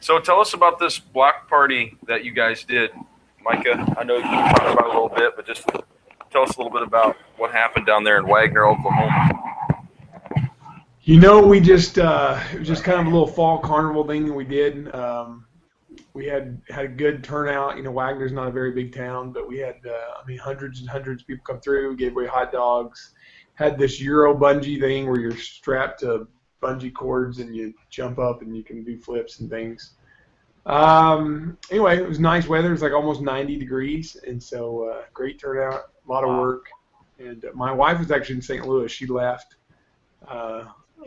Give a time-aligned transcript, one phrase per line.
[0.00, 2.90] So tell us about this block party that you guys did,
[3.42, 3.94] Micah.
[3.98, 5.66] I know you talked about it a little bit, but just
[6.30, 9.30] tell us a little bit about what happened down there in Wagoner, Oklahoma.
[11.02, 14.26] You know, we just uh, it was just kind of a little fall carnival thing
[14.26, 14.94] that we did.
[14.94, 15.44] Um,
[16.14, 17.76] we had had a good turnout.
[17.76, 20.80] You know, Wagoner's not a very big town, but we had uh, I mean hundreds
[20.80, 21.96] and hundreds of people come through.
[21.96, 23.12] Gave away hot dogs.
[23.54, 26.26] Had this Euro bungee thing where you're strapped to
[26.62, 29.94] bungee cords and you jump up and you can do flips and things.
[30.66, 32.68] Um, anyway, it was nice weather.
[32.68, 35.84] It was like almost 90 degrees, and so uh, great turnout.
[36.06, 36.66] A lot of work.
[37.18, 38.66] And uh, my wife was actually in St.
[38.66, 38.90] Louis.
[38.90, 39.56] She left
[40.28, 40.64] uh,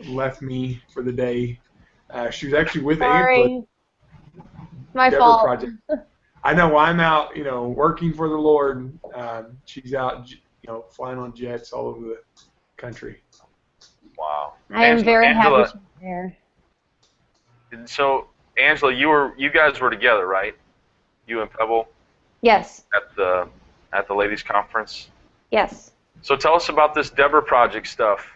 [0.08, 1.60] left me for the day.
[2.10, 3.42] Uh, she was actually with Sorry.
[3.42, 3.68] Amplet.
[4.92, 5.44] My Deborah fault.
[5.44, 5.72] Project.
[6.44, 6.68] I know.
[6.68, 8.96] Well, I'm out, you know, working for the Lord.
[9.14, 10.36] Um, she's out, you
[10.68, 12.20] know, flying on jets all over the
[12.76, 13.22] country.
[14.18, 14.54] Wow.
[14.70, 16.36] I am very Angela, happy to be here.
[17.86, 20.54] So, Angela, you were you guys were together, right?
[21.26, 21.88] You and Pebble
[22.42, 23.48] Yes, at the
[23.92, 25.08] at the ladies' conference.
[25.50, 25.90] yes.
[26.22, 28.26] So tell us about this Deborah Project stuff.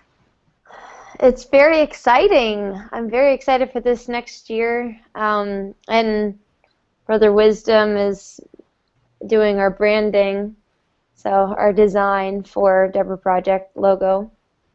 [1.20, 2.78] It's very exciting.
[2.92, 5.00] I'm very excited for this next year.
[5.14, 6.38] Um, and
[7.06, 8.40] Brother Wisdom is
[9.26, 10.54] doing our branding,
[11.14, 14.30] so our design for Deborah Project logo.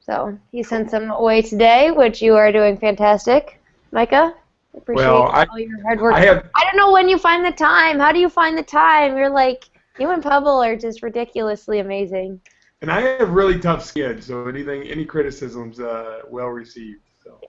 [0.06, 3.62] So he sent some away today, which you are doing fantastic,
[3.94, 4.34] Micah.
[4.36, 6.14] I Appreciate Well, I- all your hard work.
[6.14, 8.00] I have I don't know when you find the time.
[8.00, 9.16] How do you find the time?
[9.16, 9.64] You're like
[10.00, 12.42] you and Pebble are just ridiculously amazing.
[12.82, 17.00] and I have really tough skin, so anything, any criticisms, uh, well received.
[17.24, 17.40] So.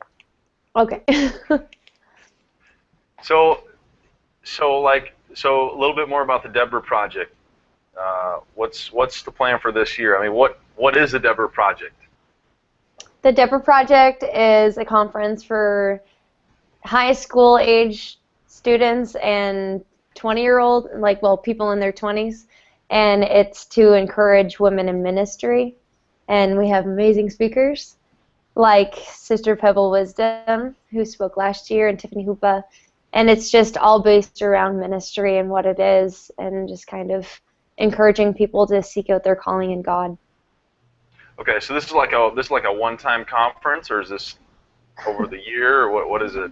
[0.76, 1.02] Okay.
[3.22, 3.64] So,
[4.42, 7.34] so like, so a little bit more about the Deborah Project.
[7.98, 10.18] Uh, what's what's the plan for this year?
[10.18, 11.94] I mean, what what is the Deborah Project?
[13.24, 16.02] The Deborah Project is a conference for
[16.84, 19.82] high school age students and
[20.14, 22.44] 20 year old, like, well, people in their 20s.
[22.90, 25.74] And it's to encourage women in ministry.
[26.28, 27.96] And we have amazing speakers
[28.56, 32.62] like Sister Pebble Wisdom, who spoke last year, and Tiffany Hoopa.
[33.14, 37.26] And it's just all based around ministry and what it is, and just kind of
[37.78, 40.18] encouraging people to seek out their calling in God.
[41.38, 44.36] Okay, so this is like a this is like a one-time conference, or is this
[45.06, 46.50] over the year, or what what is it?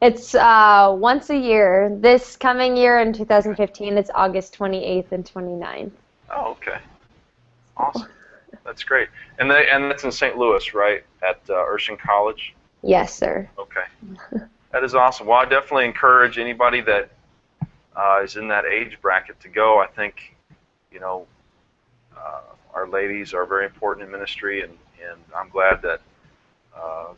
[0.00, 1.96] It's uh, once a year.
[2.00, 5.90] This coming year in 2015, it's August 28th and 29th.
[6.30, 6.78] Oh, okay,
[7.76, 8.08] awesome,
[8.64, 9.08] that's great.
[9.38, 10.36] And they and that's in St.
[10.36, 12.54] Louis, right, at uh, Urshan College.
[12.82, 13.48] Yes, sir.
[13.58, 14.44] Okay.
[14.72, 15.26] That is awesome.
[15.26, 17.10] Well, I definitely encourage anybody that
[17.96, 19.80] uh, is in that age bracket to go.
[19.80, 20.36] I think,
[20.92, 21.26] you know,
[22.16, 22.40] uh,
[22.74, 26.00] our ladies are very important in ministry, and, and I'm glad that
[26.76, 27.08] uh,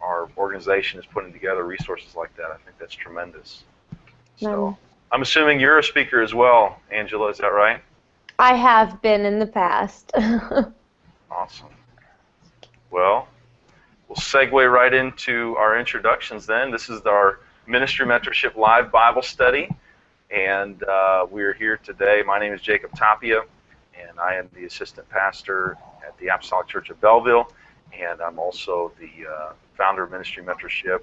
[0.00, 2.46] our organization is putting together resources like that.
[2.46, 3.64] I think that's tremendous.
[4.36, 4.76] So, Um,
[5.12, 7.28] I'm assuming you're a speaker as well, Angela.
[7.28, 7.80] Is that right?
[8.38, 10.10] I have been in the past.
[11.30, 11.68] Awesome.
[12.92, 13.26] Well,
[14.08, 16.70] we'll segue right into our introductions then.
[16.70, 19.68] This is our Ministry Mentorship Live Bible Study,
[20.30, 22.22] and uh, we're here today.
[22.24, 23.42] My name is Jacob Tapia,
[24.00, 27.50] and I am the assistant pastor at the Apostolic Church of Belleville,
[27.98, 31.00] and I'm also the uh, founder of Ministry Mentorship.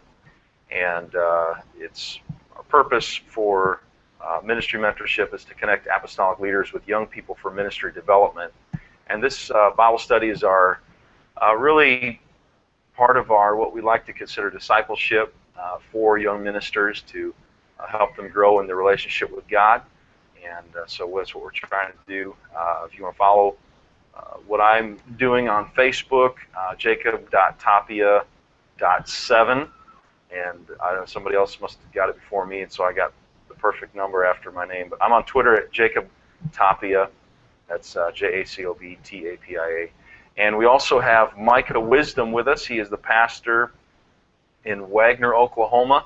[0.72, 2.20] And uh, it's
[2.56, 3.82] our purpose for
[4.24, 8.54] uh, Ministry Mentorship is to connect apostolic leaders with young people for ministry development.
[9.08, 10.80] And this uh, Bible study is our
[11.42, 12.22] uh, really
[12.96, 17.34] part of our what we like to consider discipleship uh, for young ministers to
[17.90, 19.82] help them grow in their relationship with God.
[20.44, 22.36] And uh, so that's what we're trying to do.
[22.58, 23.56] Uh, if you want to follow
[24.16, 29.68] uh, what I'm doing on Facebook, uh, jacob.tapia.7.
[30.34, 33.12] And I know somebody else must have got it before me, and so I got
[33.50, 34.88] the perfect number after my name.
[34.90, 36.08] But I'm on Twitter at Jacob
[36.54, 37.10] Tapia.
[37.68, 39.92] That's uh, J A C O B T A P I A.
[40.38, 42.66] And we also have Micah Wisdom with us.
[42.66, 43.72] He is the pastor
[44.66, 46.06] in Wagoner, Oklahoma,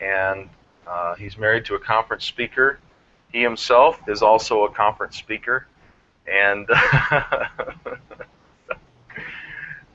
[0.00, 0.48] and
[0.86, 2.78] uh, he's married to a conference speaker.
[3.34, 5.66] He himself is also a conference speaker,
[6.24, 6.70] and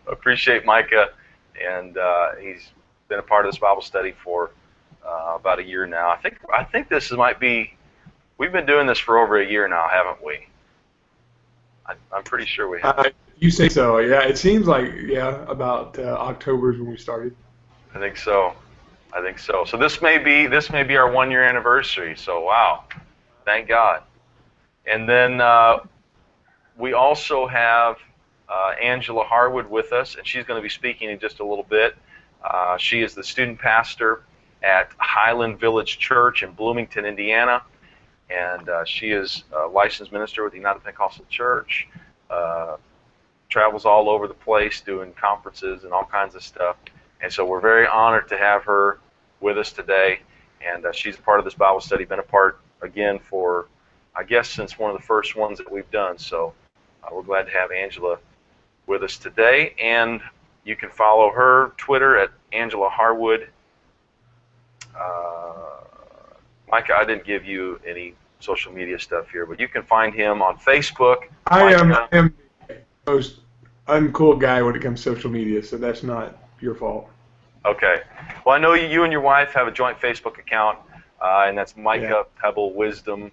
[0.08, 1.12] appreciate Micah.
[1.58, 2.68] And uh, he's
[3.08, 4.52] been a part of this Bible study for
[5.08, 6.10] uh, about a year now.
[6.10, 7.74] I think I think this might be.
[8.38, 10.46] We've been doing this for over a year now, haven't we?
[11.86, 13.00] I, I'm pretty sure we have.
[13.00, 14.00] Uh, you say so?
[14.00, 14.24] Yeah.
[14.24, 17.34] It seems like yeah, about uh, October is when we started.
[17.96, 18.54] I think so.
[19.14, 19.64] I think so.
[19.64, 22.18] So this may be this may be our one year anniversary.
[22.18, 22.84] So wow,
[23.50, 24.04] thank God.
[24.86, 25.80] And then uh,
[26.78, 27.98] we also have
[28.48, 31.66] uh, Angela Harwood with us, and she's going to be speaking in just a little
[31.68, 31.96] bit.
[32.44, 34.24] Uh, she is the student pastor
[34.62, 37.64] at Highland Village Church in Bloomington, Indiana.
[38.30, 41.88] And uh, she is a licensed minister with the United Pentecostal Church.
[42.30, 42.78] Uh,
[43.50, 46.76] travels all over the place doing conferences and all kinds of stuff.
[47.22, 49.00] And so we're very honored to have her
[49.40, 50.20] with us today.
[50.62, 53.68] And uh, she's a part of this Bible study, been a part again for,
[54.16, 56.18] I guess, since one of the first ones that we've done.
[56.18, 56.54] So
[57.04, 58.18] uh, we're glad to have Angela
[58.88, 59.74] with us today.
[59.82, 60.22] And
[60.64, 63.50] you can follow her Twitter at Angela Harwood.
[65.00, 65.54] Uh,
[66.72, 70.42] Micah, I didn't give you any social media stuff here, but you can find him
[70.42, 71.24] on Facebook.
[71.48, 72.34] I am, I am
[72.68, 72.78] the
[73.08, 73.40] most
[73.88, 77.10] uncool guy when it comes to social media, so that's not your fault.
[77.66, 78.02] Okay.
[78.46, 80.80] Well, I know you and your wife have a joint Facebook account,
[81.22, 82.24] uh, and that's Micah yeah.
[82.42, 83.32] Pebble Wisdom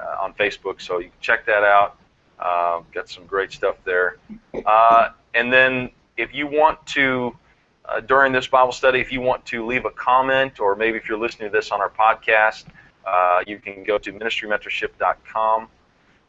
[0.00, 1.96] uh, on Facebook, so you can check that out.
[2.38, 4.16] Uh, got some great stuff there.
[4.64, 7.36] Uh, and then if you want to,
[7.84, 11.08] uh, during this Bible study, if you want to leave a comment, or maybe if
[11.08, 12.64] you're listening to this on our podcast,
[13.06, 15.68] uh, you can go to ministrymentorship.com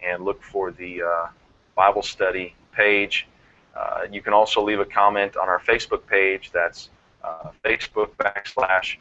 [0.01, 1.27] and look for the uh,
[1.75, 3.27] Bible study page.
[3.75, 6.51] Uh, you can also leave a comment on our Facebook page.
[6.51, 6.89] That's
[7.23, 8.97] uh, Facebook backslash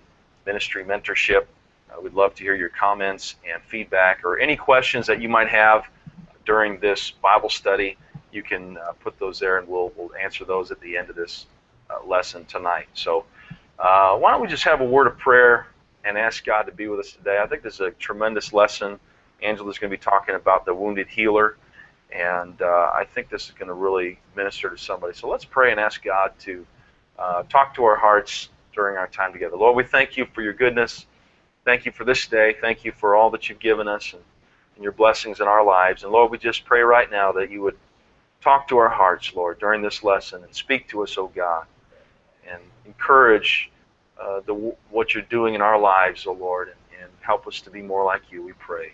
[0.47, 1.47] ministry mentorship.
[2.03, 5.85] We'd love to hear your comments and feedback or any questions that you might have
[6.45, 7.97] during this Bible study
[8.33, 11.17] you can uh, put those there, and we'll we'll answer those at the end of
[11.17, 11.47] this
[11.91, 12.87] uh, lesson tonight.
[12.95, 13.25] So,
[13.79, 15.67] uh, why don't we just have a word of prayer
[16.05, 17.41] and ask God to be with us today?
[17.43, 18.99] I think this is a tremendous lesson.
[19.43, 21.57] Angela's going to be talking about the wounded healer,
[22.15, 25.15] and uh, I think this is going to really minister to somebody.
[25.15, 26.67] So let's pray and ask God to
[27.19, 29.57] uh, talk to our hearts during our time together.
[29.57, 31.07] Lord, we thank you for your goodness.
[31.65, 32.57] Thank you for this day.
[32.61, 34.23] Thank you for all that you've given us and,
[34.75, 36.03] and your blessings in our lives.
[36.03, 37.77] And Lord, we just pray right now that you would
[38.41, 41.67] Talk to our hearts, Lord, during this lesson and speak to us, O oh God,
[42.51, 43.71] and encourage
[44.21, 44.55] uh, the,
[44.89, 47.83] what you're doing in our lives, O oh Lord, and, and help us to be
[47.83, 48.93] more like you, we pray.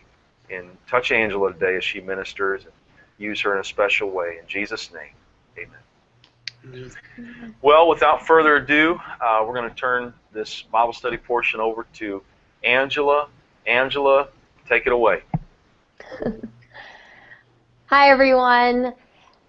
[0.50, 2.72] And touch Angela today as she ministers and
[3.18, 4.38] use her in a special way.
[4.42, 5.14] In Jesus' name,
[5.56, 6.90] amen.
[7.62, 12.20] Well, without further ado, uh, we're going to turn this Bible study portion over to
[12.66, 13.28] Angela.
[13.66, 14.28] Angela,
[14.68, 15.22] take it away.
[17.86, 18.92] Hi, everyone.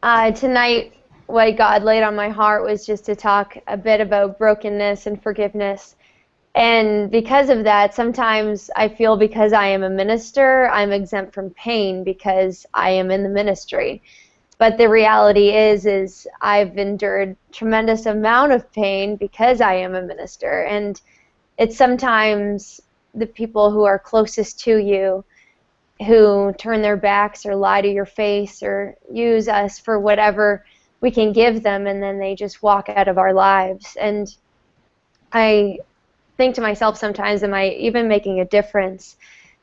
[0.03, 0.93] Uh, tonight,
[1.25, 5.21] what God laid on my heart was just to talk a bit about brokenness and
[5.21, 5.95] forgiveness.
[6.53, 11.49] And because of that, sometimes I feel because I am a minister, I'm exempt from
[11.51, 14.01] pain because I am in the ministry.
[14.59, 20.01] But the reality is, is I've endured tremendous amount of pain because I am a
[20.01, 20.99] minister, and
[21.59, 22.81] it's sometimes
[23.13, 25.23] the people who are closest to you
[26.05, 30.63] who turn their backs or lie to your face or use us for whatever
[31.01, 33.97] we can give them and then they just walk out of our lives.
[33.99, 34.33] And
[35.33, 35.77] i
[36.37, 39.17] think to myself sometimes am i even making a difference?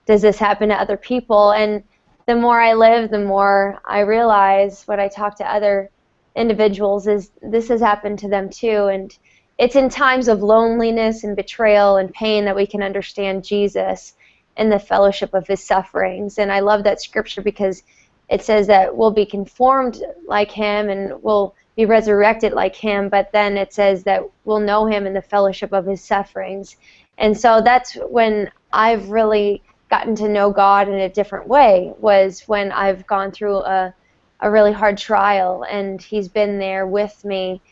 [0.07, 1.53] Does this happen to other people?
[1.53, 1.83] And
[2.27, 5.91] the more i live the more i realize when i talk to other
[6.37, 8.87] individuals is this has happened to them too.
[8.87, 9.17] And
[9.59, 14.15] it's in times of loneliness and betrayal and pain that we can understand jesus
[14.57, 16.39] and the fellowship of his sufferings.
[16.39, 17.83] And I love that scripture because
[18.29, 23.33] it says that we'll be conformed like him and we'll be resurrected like him, but
[23.33, 26.77] then it says that we'll know him in the fellowship of his sufferings.
[27.19, 32.43] And so that's when I've really gotten to know God in a different way was
[32.47, 33.95] when I've gone through a
[34.41, 37.63] a really hard trial and he's been there with me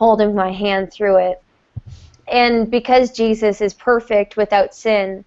[0.00, 1.42] holding my hand through it.
[2.26, 5.26] And because Jesus is perfect without sin,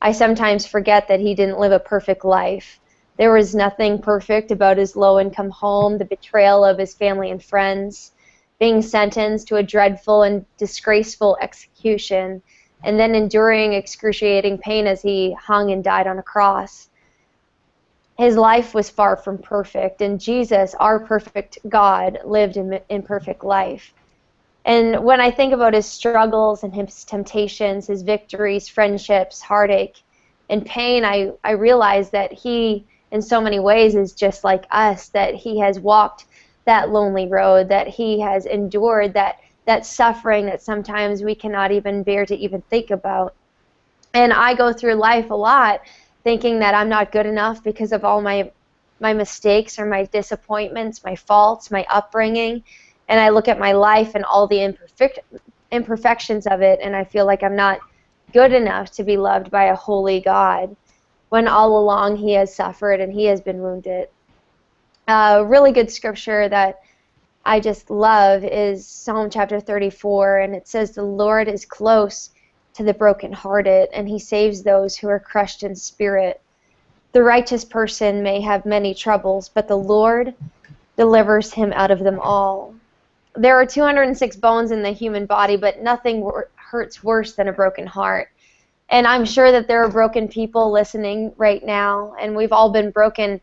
[0.00, 2.78] I sometimes forget that he didn't live a perfect life.
[3.16, 7.42] There was nothing perfect about his low income home, the betrayal of his family and
[7.42, 8.12] friends,
[8.60, 12.42] being sentenced to a dreadful and disgraceful execution,
[12.84, 16.90] and then enduring excruciating pain as he hung and died on a cross.
[18.18, 23.92] His life was far from perfect, and Jesus, our perfect God, lived an imperfect life.
[24.64, 30.02] And when I think about his struggles and his temptations, his victories, friendships, heartache,
[30.48, 35.08] and pain, I, I realize that he, in so many ways, is just like us,
[35.08, 36.26] that he has walked
[36.64, 42.04] that lonely road, that he has endured that, that suffering that sometimes we cannot even
[42.04, 43.34] bear to even think about.
[44.14, 45.80] And I go through life a lot
[46.22, 48.50] thinking that I'm not good enough because of all my
[49.00, 52.62] my mistakes or my disappointments, my faults, my upbringing
[53.12, 55.18] and I look at my life and all the imperfect
[55.70, 57.78] imperfections of it, and I feel like I'm not
[58.32, 60.74] good enough to be loved by a holy God,
[61.28, 64.08] when all along He has suffered and He has been wounded.
[65.08, 66.80] A uh, really good scripture that
[67.44, 72.30] I just love is Psalm chapter 34, and it says, The Lord is close
[72.72, 76.40] to the brokenhearted, and he saves those who are crushed in spirit.
[77.12, 80.34] The righteous person may have many troubles, but the Lord
[80.96, 82.71] delivers him out of them all.
[83.34, 87.86] There are 206 bones in the human body, but nothing hurts worse than a broken
[87.86, 88.28] heart.
[88.90, 92.90] And I'm sure that there are broken people listening right now, and we've all been
[92.90, 93.40] broken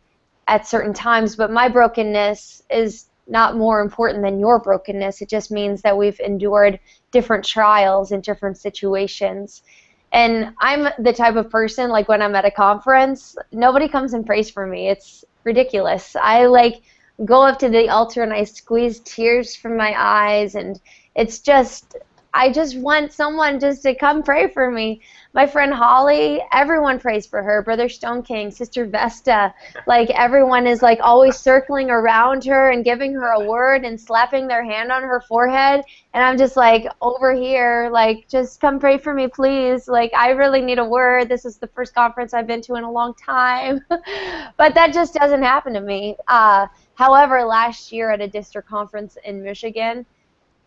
[0.47, 5.21] at certain times, but my brokenness is not more important than your brokenness.
[5.21, 6.79] It just means that we've endured
[7.11, 9.63] different trials in different situations.
[10.11, 14.25] And I'm the type of person, like when I'm at a conference, nobody comes and
[14.25, 14.89] prays for me.
[14.89, 16.15] It's ridiculous.
[16.15, 16.81] I like
[17.25, 20.79] go up to the altar and I squeeze tears from my eyes, and
[21.15, 21.95] it's just,
[22.33, 25.01] I just want someone just to come pray for me.
[25.33, 27.61] My friend Holly, everyone prays for her.
[27.61, 29.53] Brother Stoneking, Sister Vesta,
[29.85, 34.47] like everyone is like always circling around her and giving her a word and slapping
[34.47, 35.83] their hand on her forehead.
[36.15, 39.87] And I'm just like over here, like just come pray for me, please.
[39.87, 41.29] Like I really need a word.
[41.29, 43.81] This is the first conference I've been to in a long time,
[44.57, 46.15] but that just doesn't happen to me.
[46.27, 46.65] Uh,
[46.99, 50.05] however, last year at a district conference in Michigan.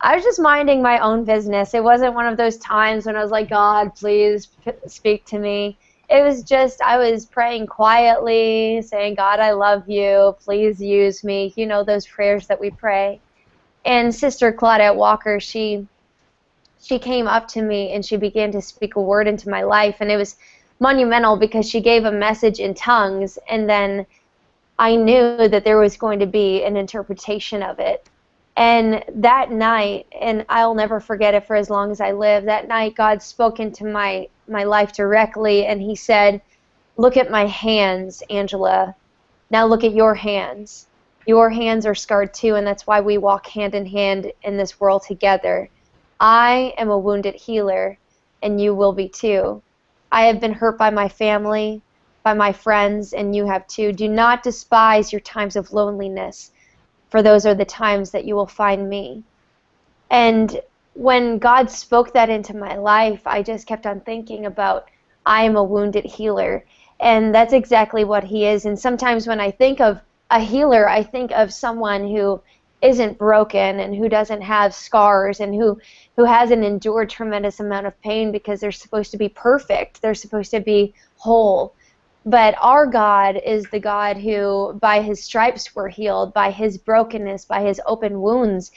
[0.00, 1.74] I was just minding my own business.
[1.74, 4.48] It wasn't one of those times when I was like, God, please
[4.86, 5.76] speak to me.
[6.08, 10.34] It was just, I was praying quietly, saying, God, I love you.
[10.42, 11.52] Please use me.
[11.54, 13.20] You know, those prayers that we pray.
[13.84, 15.86] And Sister Claudette Walker, she
[16.82, 19.96] she came up to me and she began to speak a word into my life
[20.00, 20.36] and it was
[20.80, 24.04] monumental because she gave a message in tongues and then
[24.82, 28.04] I knew that there was going to be an interpretation of it
[28.56, 32.66] and that night, and I'll never forget it for as long as I live, that
[32.68, 36.42] night God spoke into my, my life directly and He said,
[36.96, 38.94] Look at my hands, Angela.
[39.50, 40.86] Now look at your hands.
[41.26, 44.80] Your hands are scarred too, and that's why we walk hand in hand in this
[44.80, 45.70] world together.
[46.20, 47.96] I am a wounded healer,
[48.42, 49.62] and you will be too.
[50.10, 51.80] I have been hurt by my family,
[52.22, 53.92] by my friends, and you have too.
[53.92, 56.52] Do not despise your times of loneliness
[57.12, 59.22] for those are the times that you will find me.
[60.10, 60.62] And
[60.94, 64.88] when God spoke that into my life, I just kept on thinking about
[65.26, 66.64] I am a wounded healer.
[67.00, 68.64] And that's exactly what he is.
[68.64, 70.00] And sometimes when I think of
[70.30, 72.40] a healer, I think of someone who
[72.80, 75.78] isn't broken and who doesn't have scars and who
[76.16, 80.00] who hasn't endured tremendous amount of pain because they're supposed to be perfect.
[80.00, 81.74] They're supposed to be whole.
[82.24, 87.46] But our God is the God who, by his stripes, were healed, by his brokenness,
[87.46, 88.70] by his open wounds,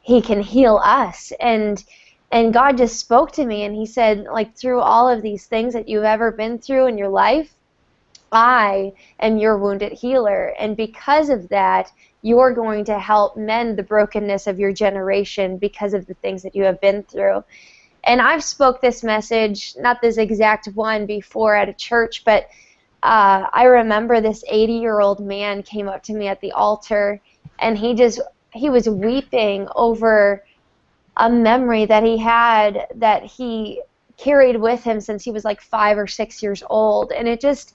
[0.00, 1.32] he can heal us.
[1.40, 1.82] And
[2.32, 5.74] and God just spoke to me and he said, like, through all of these things
[5.74, 7.54] that you've ever been through in your life,
[8.32, 10.54] I am your wounded healer.
[10.58, 15.94] And because of that, you're going to help mend the brokenness of your generation because
[15.94, 17.44] of the things that you have been through.
[18.02, 22.48] And I've spoke this message, not this exact one before at a church, but
[23.02, 27.20] uh, I remember this 80 year old man came up to me at the altar
[27.58, 28.20] and he just
[28.52, 30.44] he was weeping over
[31.16, 33.82] a memory that he had that he
[34.16, 37.12] carried with him since he was like five or six years old.
[37.12, 37.74] And it just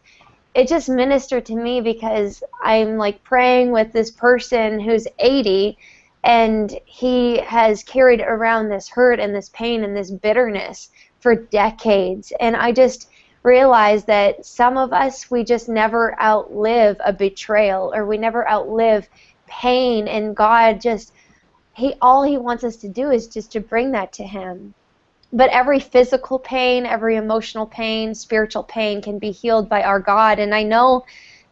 [0.54, 5.78] it just ministered to me because I'm like praying with this person who's 80
[6.24, 12.34] and he has carried around this hurt and this pain and this bitterness for decades.
[12.40, 13.10] And I just
[13.44, 19.10] realize that some of us we just never outlive a betrayal or we never outlive
[19.48, 21.14] pain and God just
[21.74, 24.74] he all he wants us to do is just to bring that to him.
[25.34, 30.38] But every physical pain every emotional pain spiritual pain can be healed by our God.
[30.38, 31.06] And I know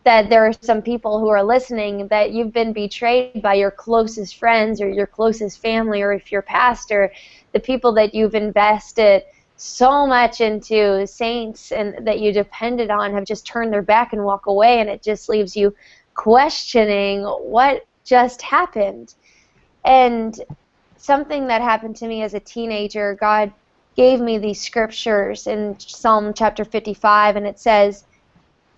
[0.03, 4.37] that there are some people who are listening that you've been betrayed by your closest
[4.37, 7.11] friends or your closest family or if you're pastor
[7.51, 9.23] the people that you've invested
[9.61, 14.23] so much into saints and that you depended on have just turned their back and
[14.23, 15.75] walk away and it just leaves you
[16.13, 19.13] questioning what just happened.
[19.83, 20.39] And
[20.95, 23.51] something that happened to me as a teenager god
[23.97, 28.05] gave me these scriptures in psalm chapter 55 and it says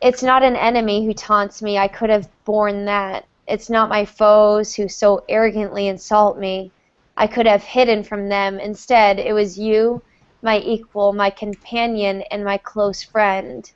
[0.01, 1.77] it's not an enemy who taunts me.
[1.77, 3.25] I could have borne that.
[3.47, 6.71] It's not my foes who so arrogantly insult me.
[7.17, 8.59] I could have hidden from them.
[8.59, 10.01] Instead it was you
[10.41, 13.71] my equal, my companion, and my close friend.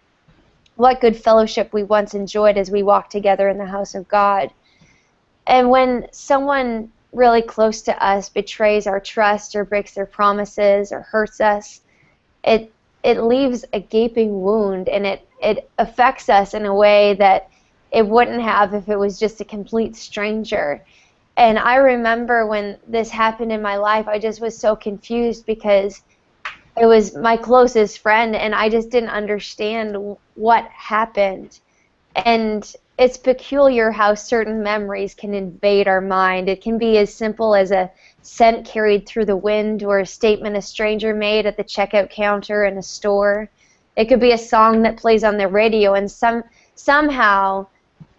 [0.75, 4.51] What good fellowship we once enjoyed as we walked together in the house of God.
[5.47, 11.01] And when someone really close to us betrays our trust or breaks their promises or
[11.01, 11.81] hurts us,
[12.43, 12.71] it
[13.03, 17.49] it leaves a gaping wound and it, it affects us in a way that
[17.91, 20.83] it wouldn't have if it was just a complete stranger.
[21.37, 26.01] And I remember when this happened in my life, I just was so confused because
[26.77, 31.59] it was my closest friend, and I just didn't understand what happened.
[32.15, 36.49] And it's peculiar how certain memories can invade our mind.
[36.49, 37.91] It can be as simple as a
[38.21, 42.65] scent carried through the wind or a statement a stranger made at the checkout counter
[42.65, 43.49] in a store.
[43.95, 46.43] It could be a song that plays on the radio, and some
[46.75, 47.67] somehow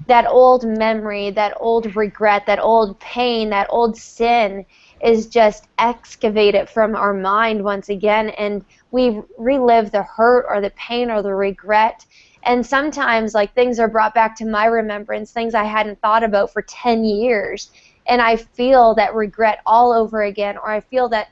[0.06, 4.64] that old memory, that old regret, that old pain, that old sin
[5.02, 10.70] is just excavated from our mind once again and we relive the hurt or the
[10.70, 12.04] pain or the regret.
[12.44, 16.52] And sometimes like things are brought back to my remembrance things i hadn't thought about
[16.52, 17.70] for 10 years
[18.08, 21.28] and i feel that regret all over again or i feel that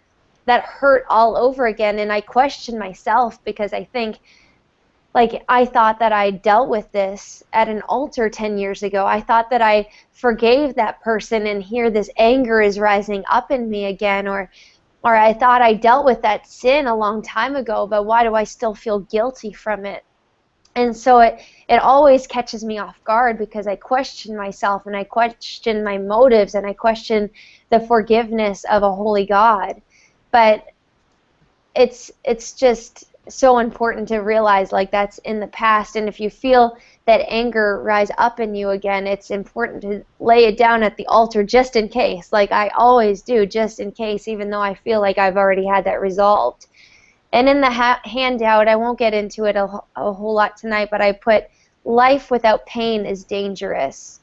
[0.47, 4.19] that hurt all over again and i question myself because i think
[5.15, 9.07] like I thought that I dealt with this at an altar 10 years ago.
[9.07, 13.71] I thought that I forgave that person and here this anger is rising up in
[13.71, 14.51] me again or
[15.05, 18.35] or I thought I dealt with that sin a long time ago, but why do
[18.35, 20.03] I still feel guilty from it?
[20.75, 25.05] And so it it always catches me off guard because I question myself and I
[25.05, 27.31] question my motives and I question
[27.71, 29.81] the forgiveness of a holy God.
[30.33, 30.67] But
[31.77, 35.97] it's it's just so important to realize like that's in the past.
[35.97, 36.77] And if you feel
[37.07, 41.07] that anger rise up in you again it's important to lay it down at the
[41.07, 42.33] altar just in case.
[42.33, 45.85] Like i always do just in case even though i feel like i've already had
[45.85, 46.67] that resolved.
[47.33, 49.65] And in the ha- handout i won't get into it a,
[49.97, 51.45] a whole lot tonight but i put
[51.85, 54.21] life without pain is dangerous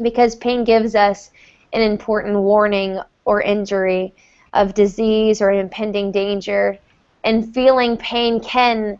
[0.00, 1.30] because pain gives us
[1.72, 4.14] an important warning or injury
[4.54, 6.78] of disease or impending danger
[7.24, 8.98] and feeling pain can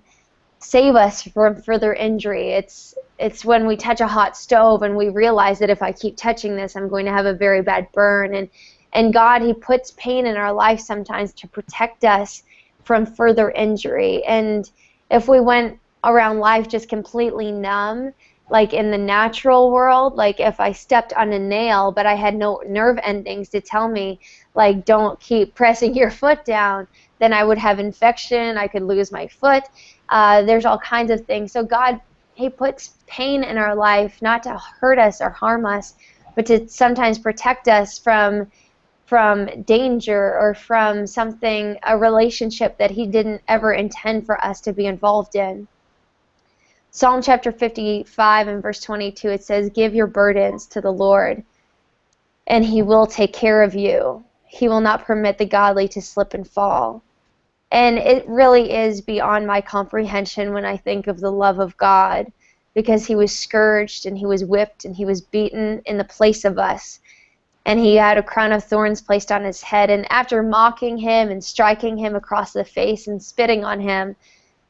[0.58, 2.50] save us from further injury.
[2.50, 6.16] It's it's when we touch a hot stove and we realize that if I keep
[6.16, 8.34] touching this, I'm going to have a very bad burn.
[8.34, 8.48] And
[8.92, 12.42] and God, He puts pain in our life sometimes to protect us
[12.84, 14.24] from further injury.
[14.24, 14.70] And
[15.10, 18.12] if we went around life just completely numb,
[18.50, 22.34] like in the natural world, like if I stepped on a nail but I had
[22.34, 24.20] no nerve endings to tell me,
[24.54, 29.12] like, don't keep pressing your foot down, then I would have infection, I could lose
[29.12, 29.64] my foot.
[30.08, 31.52] Uh, there's all kinds of things.
[31.52, 32.00] So God,
[32.34, 35.94] He puts pain in our life not to hurt us or harm us,
[36.34, 38.46] but to sometimes protect us from
[39.06, 44.72] from danger or from something, a relationship that He didn't ever intend for us to
[44.74, 45.66] be involved in.
[46.90, 51.42] Psalm chapter 55 and verse 22, it says, Give your burdens to the Lord,
[52.46, 54.24] and He will take care of you.
[54.44, 57.02] He will not permit the godly to slip and fall.
[57.70, 62.32] And it really is beyond my comprehension when I think of the love of God
[62.74, 66.44] because he was scourged and he was whipped and he was beaten in the place
[66.44, 67.00] of us.
[67.66, 69.90] And he had a crown of thorns placed on his head.
[69.90, 74.16] And after mocking him and striking him across the face and spitting on him,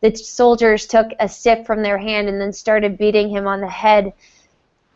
[0.00, 3.68] the soldiers took a stick from their hand and then started beating him on the
[3.68, 4.12] head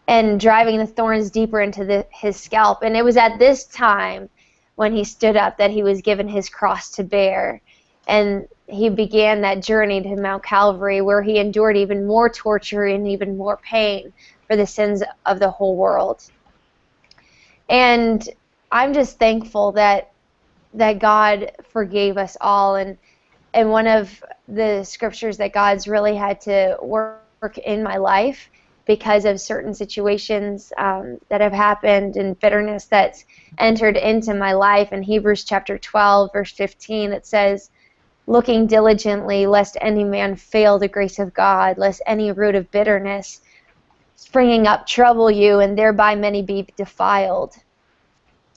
[0.08, 2.82] and driving the thorns deeper into the, his scalp.
[2.82, 4.28] And it was at this time
[4.74, 7.60] when he stood up that he was given his cross to bear
[8.06, 13.06] and he began that journey to Mount Calvary where he endured even more torture and
[13.06, 14.12] even more pain
[14.46, 16.22] for the sins of the whole world.
[17.68, 18.26] And
[18.70, 20.10] I'm just thankful that
[20.74, 22.96] that God forgave us all and
[23.54, 28.48] and one of the scriptures that God's really had to work in my life
[28.86, 33.26] because of certain situations um, that have happened and bitterness that's
[33.58, 37.70] entered into my life in Hebrews chapter 12 verse 15 it says
[38.26, 43.40] looking diligently lest any man fail the grace of God, lest any root of bitterness
[44.22, 47.54] springing up trouble you, and thereby many be defiled.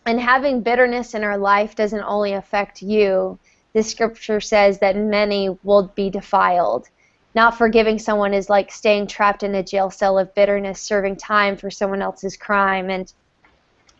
[0.05, 3.39] And having bitterness in our life doesn't only affect you.
[3.73, 6.87] This scripture says that many will be defiled.
[7.33, 11.57] Not forgiving someone is like staying trapped in a jail cell of bitterness, serving time
[11.57, 12.89] for someone else's crime.
[12.89, 13.11] And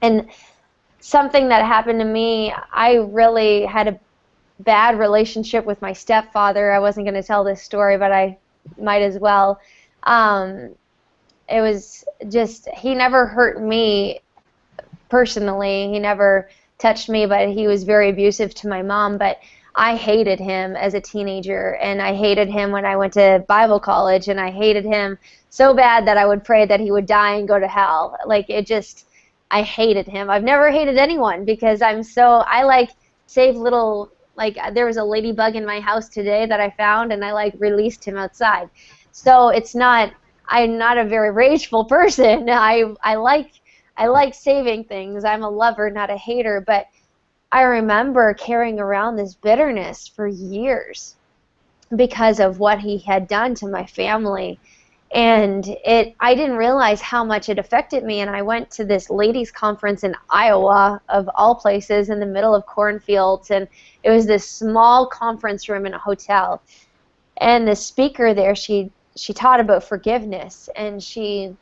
[0.01, 0.29] and
[0.99, 3.99] something that happened to me, I really had a
[4.59, 6.71] bad relationship with my stepfather.
[6.71, 8.37] I wasn't going to tell this story, but I
[8.77, 9.59] might as well.
[10.03, 10.75] Um,
[11.49, 14.21] it was just he never hurt me
[15.09, 15.89] personally.
[15.89, 19.17] He never touched me, but he was very abusive to my mom.
[19.17, 19.39] But
[19.75, 23.79] I hated him as a teenager, and I hated him when I went to Bible
[23.79, 25.17] college, and I hated him
[25.49, 28.17] so bad that I would pray that he would die and go to hell.
[28.25, 29.05] Like it just,
[29.51, 30.29] I hated him.
[30.29, 32.89] I've never hated anyone because I'm so I like
[33.27, 37.11] save little like uh, there was a ladybug in my house today that I found,
[37.13, 38.69] and I like released him outside.
[39.11, 40.13] So it's not.
[40.47, 42.49] I'm not a very rageful person.
[42.49, 43.51] I I like
[43.97, 45.23] I like saving things.
[45.23, 46.63] I'm a lover, not a hater.
[46.65, 46.87] But
[47.51, 51.15] I remember carrying around this bitterness for years
[51.95, 54.59] because of what he had done to my family
[55.15, 58.19] and it I didn't realize how much it affected me.
[58.19, 62.53] And I went to this ladies conference in Iowa of all places in the middle
[62.53, 63.49] of cornfields.
[63.49, 63.69] And
[64.03, 66.61] it was this small conference room in a hotel.
[67.37, 70.69] And the speaker there she she taught about forgiveness.
[70.75, 71.55] And she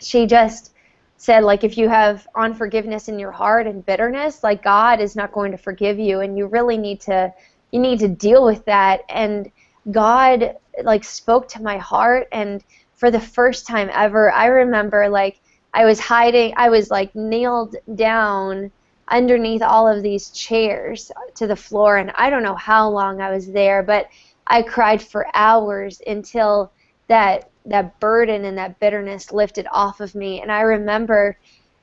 [0.00, 0.72] she just
[1.18, 5.32] said like if you have unforgiveness in your heart and bitterness like God is not
[5.32, 6.20] going to forgive you.
[6.20, 7.30] And you really need to
[7.72, 9.02] you need to deal with that.
[9.10, 9.52] And
[9.90, 12.62] God like spoke to my heart and
[12.94, 15.40] for the first time ever I remember like
[15.72, 18.70] I was hiding I was like kneeled down
[19.08, 23.30] underneath all of these chairs to the floor and I don't know how long I
[23.30, 24.08] was there but
[24.46, 26.72] I cried for hours until
[27.08, 31.36] that that burden and that bitterness lifted off of me and I remember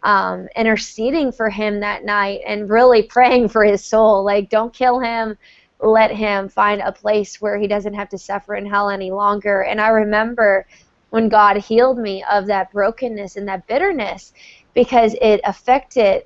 [0.04, 5.00] um, interceding for him that night and really praying for his soul like don't kill
[5.00, 5.38] him
[5.80, 9.62] let him find a place where he doesn't have to suffer in hell any longer.
[9.62, 10.66] And I remember
[11.10, 14.34] when God healed me of that brokenness and that bitterness
[14.74, 16.24] because it affected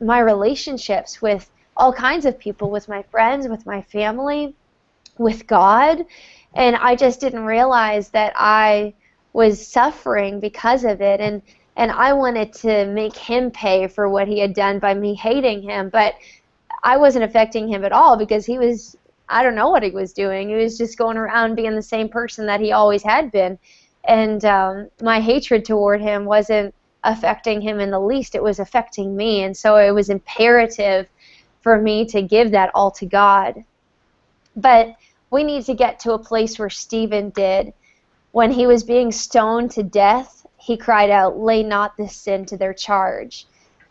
[0.00, 4.54] my relationships with all kinds of people, with my friends, with my family,
[5.16, 6.04] with God.
[6.54, 8.94] And I just didn't realize that I
[9.32, 11.20] was suffering because of it.
[11.20, 11.42] And
[11.76, 15.62] and I wanted to make him pay for what he had done by me hating
[15.62, 15.90] him.
[15.90, 16.14] But
[16.82, 18.96] I wasn't affecting him at all because he was
[19.28, 20.48] I don't know what he was doing.
[20.48, 23.58] He was just going around being the same person that he always had been.
[24.04, 28.34] And um, my hatred toward him wasn't affecting him in the least.
[28.34, 29.42] It was affecting me.
[29.42, 31.08] And so it was imperative
[31.60, 33.64] for me to give that all to God.
[34.56, 34.96] But
[35.30, 37.74] we need to get to a place where Stephen did.
[38.32, 42.56] When he was being stoned to death, he cried out, Lay not this sin to
[42.56, 43.46] their charge.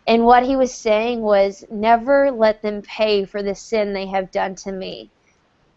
[0.08, 4.32] And what he was saying was, never let them pay for the sin they have
[4.32, 5.10] done to me.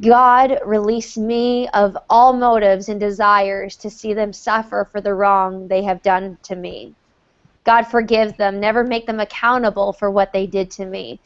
[0.01, 5.66] God, release me of all motives and desires to see them suffer for the wrong
[5.66, 6.95] they have done to me.
[7.64, 8.61] God, forgive them.
[8.61, 11.19] Never make them accountable for what they did to me.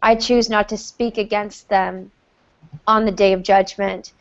[0.00, 2.12] I choose not to speak against them
[2.86, 4.12] on the day of judgment.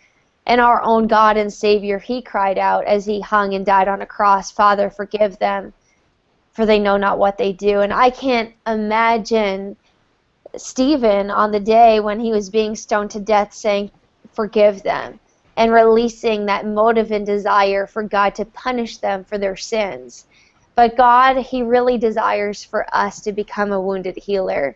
[0.48, 4.02] And our own God and Savior, he cried out as he hung and died on
[4.02, 5.72] a cross, Father, forgive them
[6.53, 7.81] for they know not what they do.
[7.81, 9.75] And I can't imagine
[10.55, 13.91] Stephen on the day when he was being stoned to death saying,
[14.33, 15.19] Forgive them,
[15.57, 20.25] and releasing that motive and desire for God to punish them for their sins.
[20.75, 24.75] But God, He really desires for us to become a wounded healer.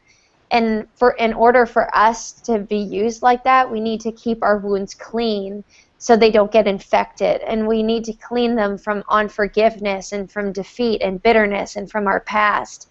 [0.51, 4.43] And for in order for us to be used like that, we need to keep
[4.43, 5.63] our wounds clean
[5.97, 7.41] so they don't get infected.
[7.41, 12.07] And we need to clean them from unforgiveness and from defeat and bitterness and from
[12.07, 12.89] our past.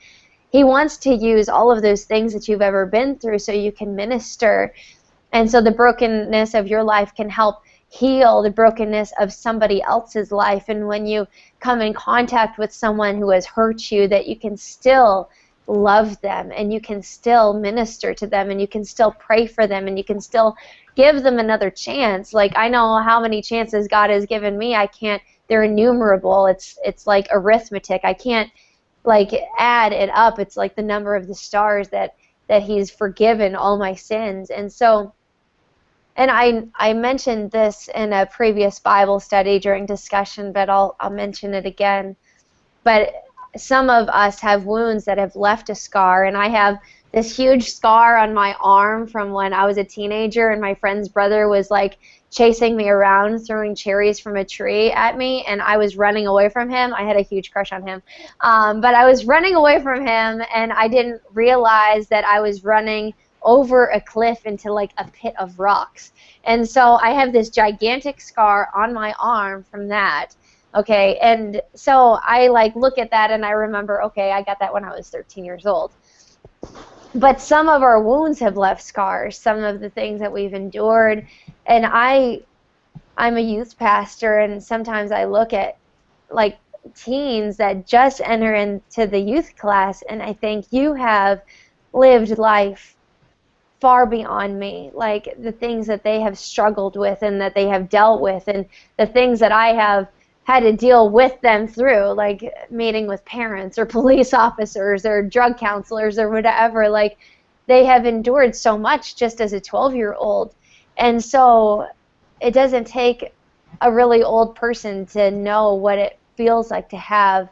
[0.51, 3.73] He wants to use all of those things that you've ever been through so you
[3.73, 4.75] can minister.
[5.33, 7.57] And so the brokenness of your life can help
[7.88, 10.64] heal the brokenness of somebody else's life.
[10.69, 11.27] And when you
[11.61, 15.31] come in contact with someone who has hurt you, that you can still
[15.69, 19.66] love them and you can still minister to them and you can still pray for
[19.66, 20.57] them and you can still
[20.97, 22.33] give them another chance.
[22.33, 24.75] Like I know how many chances God has given me.
[24.75, 26.47] I can't they're innumerable.
[26.47, 28.01] It's it's like arithmetic.
[28.03, 28.51] I can't
[29.05, 30.39] like add it up.
[30.39, 32.17] It's like the number of the stars that
[32.49, 34.51] that he's forgiven all my sins.
[34.51, 35.13] And so
[36.17, 41.11] and I I mentioned this in a previous Bible study during discussion, but I'll I'll
[41.11, 42.17] mention it again.
[42.85, 43.13] But
[43.57, 46.79] some of us have wounds that have left a scar and I have
[47.17, 51.09] this huge scar on my arm from when I was a teenager and my friend's
[51.09, 51.97] brother was like
[52.31, 56.51] chasing me around throwing cherries from a tree at me and I was running away
[56.51, 56.93] from him.
[56.93, 58.03] I had a huge crush on him.
[58.43, 62.65] Um, but I was running away from him and I didn't realize that I was
[62.65, 66.13] running over a cliff into like a pit of rocks.
[66.45, 70.37] And so I have this gigantic scar on my arm from that.
[70.75, 74.75] Okay, and so I like look at that and I remember, okay, I got that
[74.75, 75.93] when I was 13 years old
[77.17, 81.27] but some of our wounds have left scars some of the things that we've endured.
[81.67, 82.41] And i
[83.17, 85.77] i'm a youth pastor and sometimes i look at
[86.31, 86.59] like
[86.95, 91.43] teens that just enter into the youth class and i think you have
[91.93, 92.97] lived life
[93.81, 94.91] far beyond me.
[94.95, 98.67] Like the things that they have struggled with and that they have dealt with and
[98.97, 100.09] the things that i have
[100.47, 105.59] had to deal with them through, like meeting with parents or police officers or drug
[105.59, 106.89] counselors or whatever.
[106.89, 107.19] Like
[107.67, 110.55] they have endured so much just as a 12 year old.
[110.97, 111.89] And so
[112.41, 113.35] it doesn't take
[113.81, 117.49] a really old person to know what it feels like to have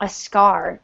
[0.00, 0.80] a scar.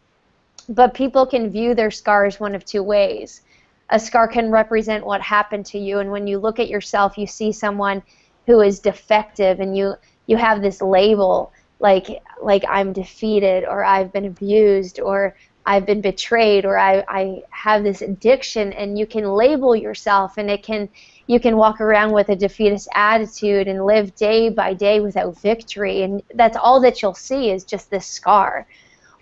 [0.68, 3.42] But people can view their scars one of two ways.
[3.90, 7.26] a scar can represent what happened to you and when you look at yourself you
[7.26, 8.02] see someone
[8.46, 9.94] who is defective and you
[10.30, 15.34] you have this label like like I'm defeated or I've been abused or
[15.66, 20.48] I've been betrayed or I, I have this addiction and you can label yourself and
[20.48, 20.88] it can
[21.26, 26.02] you can walk around with a defeatist attitude and live day by day without victory.
[26.02, 28.66] And that's all that you'll see is just this scar.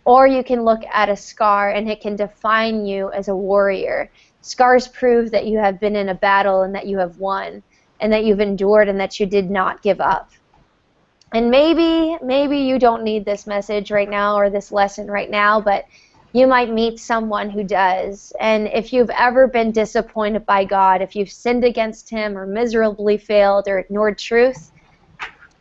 [0.04, 4.10] Or you can look at a scar and it can define you as a warrior.
[4.40, 7.62] Scars prove that you have been in a battle and that you have won
[8.00, 10.30] and that you've endured and that you did not give up
[11.32, 15.60] and maybe maybe you don't need this message right now or this lesson right now
[15.60, 15.84] but
[16.32, 18.32] you might meet someone who does.
[18.38, 23.16] And if you've ever been disappointed by God, if you've sinned against Him or miserably
[23.16, 24.70] failed or ignored truth,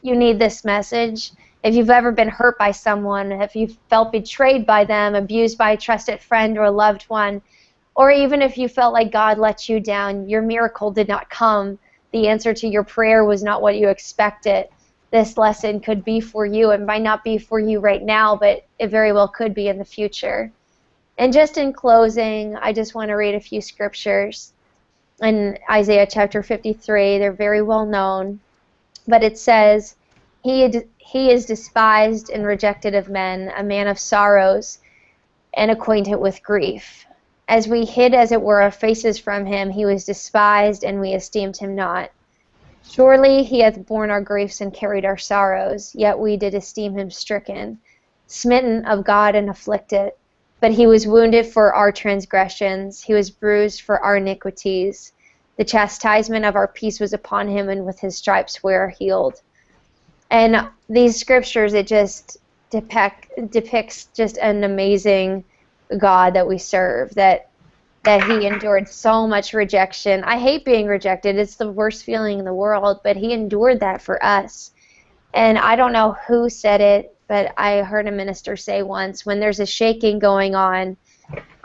[0.02, 1.32] you need this message.
[1.64, 5.72] If you've ever been hurt by someone, if you've felt betrayed by them, abused by
[5.72, 7.42] a trusted friend or a loved one,
[7.96, 11.80] or even if you felt like God let you down, your miracle did not come,
[12.12, 14.68] the answer to your prayer was not what you expected,
[15.12, 16.72] this lesson could be for you.
[16.72, 19.78] It might not be for you right now, but it very well could be in
[19.78, 20.52] the future.
[21.18, 24.54] And just in closing, I just want to read a few scriptures
[25.22, 27.18] in Isaiah chapter 53.
[27.18, 28.40] They're very well known.
[29.08, 29.96] But it says,
[30.44, 34.80] He, he is despised and rejected of men, a man of sorrows
[35.54, 37.06] and acquainted with grief.
[37.48, 41.14] As we hid, as it were, our faces from him, he was despised, and we
[41.14, 42.12] esteemed him not.
[42.84, 47.12] Surely he hath borne our griefs and carried our sorrows, yet we did esteem him
[47.12, 47.80] stricken,
[48.28, 50.12] smitten of God and afflicted.
[50.60, 55.14] But he was wounded for our transgressions, he was bruised for our iniquities.
[55.58, 59.42] The chastisement of our peace was upon him, and with his stripes we are healed.
[60.30, 62.38] And these scriptures, it just
[62.70, 65.44] depict, depicts just an amazing
[65.98, 67.47] God that we serve, that
[68.08, 70.24] that he endured so much rejection.
[70.24, 71.36] I hate being rejected.
[71.36, 74.72] It's the worst feeling in the world, but he endured that for us.
[75.34, 79.42] And I don't know who said it, but I heard a minister say once when
[79.42, 80.96] there's a shaking going on,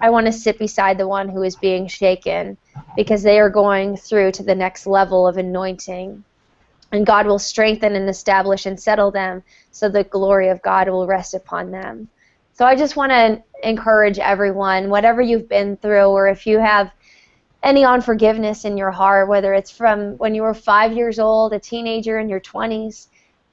[0.01, 2.59] I want to sit beside the one who is being shaken
[2.97, 6.25] because they are going through to the next level of anointing.
[6.91, 11.07] And God will strengthen and establish and settle them so the glory of God will
[11.07, 12.09] rest upon them.
[12.53, 16.93] So I just want to encourage everyone, whatever you've been through, or if you have
[17.63, 21.59] any unforgiveness in your heart, whether it's from when you were five years old, a
[21.59, 23.07] teenager in your 20s,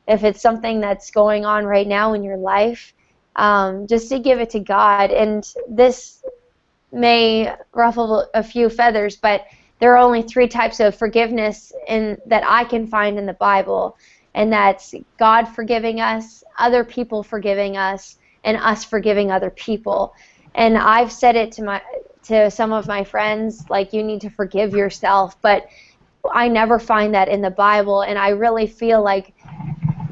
[0.08, 2.94] if it's something that's going on right now in your life,
[3.36, 5.12] um, just to give it to God.
[5.12, 6.24] And this
[6.92, 9.46] may ruffle a few feathers, but
[9.80, 13.98] there are only three types of forgiveness in that I can find in the Bible,
[14.34, 20.14] and that's God forgiving us, other people forgiving us, and us forgiving other people.
[20.56, 21.82] And I've said it to my
[22.24, 25.68] to some of my friends like you need to forgive yourself, but
[26.32, 29.34] I never find that in the Bible and I really feel like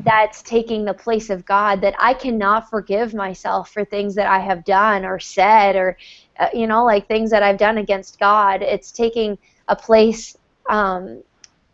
[0.04, 4.40] that's taking the place of God that I cannot forgive myself for things that I
[4.40, 5.98] have done or said or
[6.40, 8.62] uh, you know like things that I've done against God.
[8.62, 9.38] It's taking
[9.68, 10.38] a place
[10.70, 11.24] um,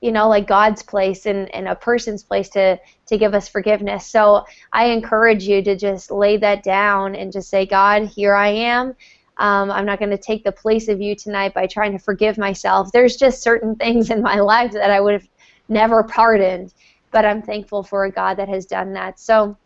[0.04, 4.06] you know, like God's place and, and a person's place to, to give us forgiveness.
[4.06, 8.50] So I encourage you to just lay that down and just say, God, here I
[8.50, 8.96] am.
[9.38, 12.38] Um, I'm not going to take the place of you tonight by trying to forgive
[12.38, 12.92] myself.
[12.92, 15.30] There's just certain things in my life that I would have
[15.70, 16.74] never pardoned,
[17.12, 19.22] but I'm thankful for a God that has done that.
[19.22, 19.58] So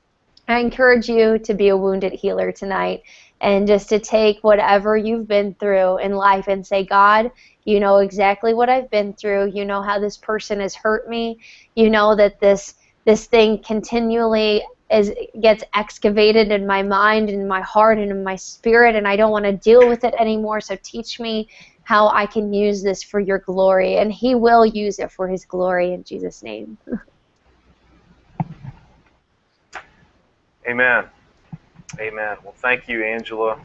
[0.47, 3.03] I encourage you to be a wounded healer tonight
[3.41, 7.31] and just to take whatever you've been through in life and say, God,
[7.65, 9.51] you know exactly what I've been through.
[9.53, 11.39] You know how this person has hurt me.
[11.75, 17.61] You know that this this thing continually is gets excavated in my mind and my
[17.61, 20.61] heart and in my spirit and I don't want to deal with it anymore.
[20.61, 21.49] So teach me
[21.83, 25.45] how I can use this for your glory and he will use it for his
[25.45, 26.77] glory in Jesus name.
[30.67, 31.05] Amen.
[31.99, 32.37] Amen.
[32.43, 33.57] Well, thank you, Angela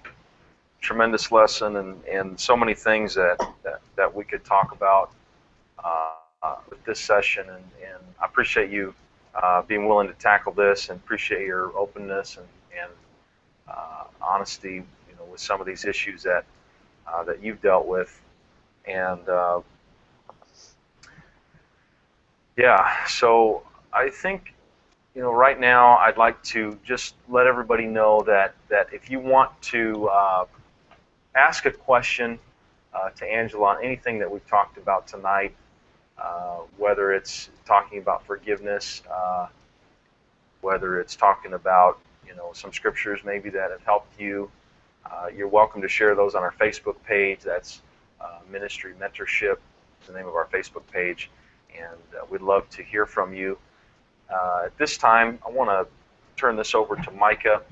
[0.82, 5.12] tremendous lesson and, and so many things that, that, that we could talk about
[5.82, 7.48] uh, uh, with this session.
[7.48, 8.92] And, and I appreciate you
[9.40, 12.46] uh, being willing to tackle this and appreciate your openness and,
[12.78, 12.90] and
[13.68, 16.44] uh, honesty you know, with some of these issues that,
[17.06, 18.20] uh, that you've dealt with.
[18.86, 19.60] And uh,
[22.56, 23.62] yeah, so
[23.92, 24.52] I think
[25.14, 29.20] you know, right now I'd like to just let everybody know that, that if you
[29.20, 30.44] want to uh,
[31.35, 32.38] ask a question
[32.94, 35.55] uh, to Angela on anything that we've talked about tonight,
[36.18, 39.48] uh, whether it's talking about forgiveness, uh,
[40.61, 44.51] whether it's talking about you know some scriptures maybe that have helped you.
[45.05, 47.40] Uh, you're welcome to share those on our Facebook page.
[47.40, 47.83] That's
[48.20, 49.57] uh, Ministry Mentorship.
[50.07, 51.31] The name of our Facebook page,
[51.77, 53.59] and we'd love to hear from you.
[54.32, 55.86] Uh, at this time, I want to
[56.36, 57.62] turn this over to Micah,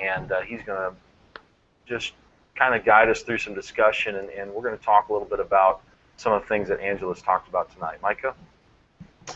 [0.00, 1.40] and uh, he's going to
[1.86, 2.12] just
[2.54, 5.28] kind of guide us through some discussion, and, and we're going to talk a little
[5.28, 5.82] bit about
[6.16, 7.98] some of the things that Angela's talked about tonight.
[8.02, 8.34] Micah?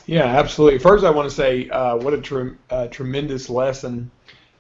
[0.07, 0.79] Yeah, absolutely.
[0.79, 4.11] First, I want to say uh, what a tre- uh, tremendous lesson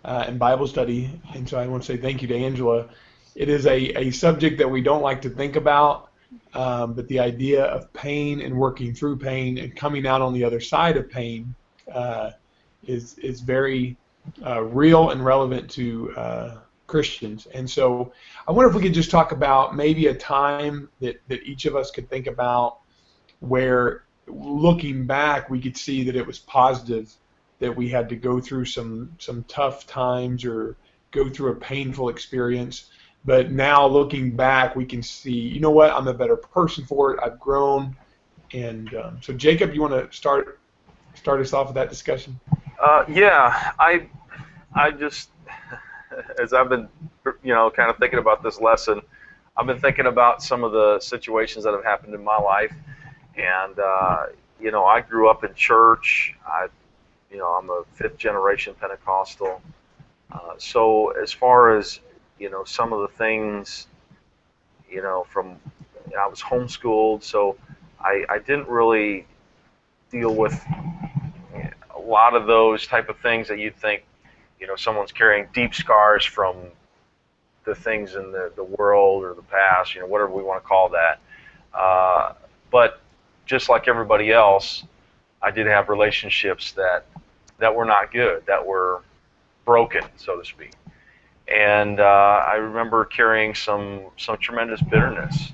[0.04, 2.88] uh, in Bible study, and so I want to say thank you to Angela.
[3.35, 6.11] It is a, a subject that we don't like to think about,
[6.54, 10.44] um, but the idea of pain and working through pain and coming out on the
[10.44, 11.54] other side of pain
[11.92, 12.31] uh,
[12.85, 13.96] is is very
[14.44, 17.46] uh, real and relevant to uh, Christians.
[17.55, 18.12] And so
[18.46, 21.74] I wonder if we could just talk about maybe a time that, that each of
[21.74, 22.78] us could think about
[23.40, 27.12] where looking back we could see that it was positive
[27.59, 30.76] that we had to go through some some tough times or
[31.11, 32.90] go through a painful experience.
[33.24, 35.90] But now looking back we can see you know what?
[35.92, 37.20] I'm a better person for it.
[37.24, 37.96] I've grown.
[38.52, 40.61] And um, so jacob you want to start
[41.14, 42.38] start us off with that discussion
[42.81, 44.07] uh, yeah i
[44.75, 45.31] i just
[46.40, 46.88] as I've been,
[47.42, 49.01] you know, kind of thinking about this lesson,
[49.57, 52.75] I've been thinking about some of the situations that have happened in my life,
[53.37, 54.27] and uh,
[54.61, 56.35] you know, I grew up in church.
[56.46, 56.68] I,
[57.31, 59.61] you know, I'm a fifth generation Pentecostal.
[60.31, 62.01] Uh, so as far as
[62.38, 63.87] you know, some of the things,
[64.90, 65.57] you know, from
[66.18, 67.57] I was homeschooled, so
[68.01, 69.27] I, I didn't really
[70.12, 70.64] deal with
[71.96, 74.05] a lot of those type of things that you'd think
[74.61, 76.57] you know someone's carrying deep scars from
[77.64, 80.68] the things in the, the world or the past, you know, whatever we want to
[80.68, 81.20] call that.
[81.75, 82.33] Uh,
[82.70, 83.01] but
[83.46, 84.85] just like everybody else,
[85.40, 87.07] I did have relationships that
[87.59, 89.03] that were not good, that were
[89.64, 90.72] broken, so to speak.
[91.48, 95.53] And uh, I remember carrying some some tremendous bitterness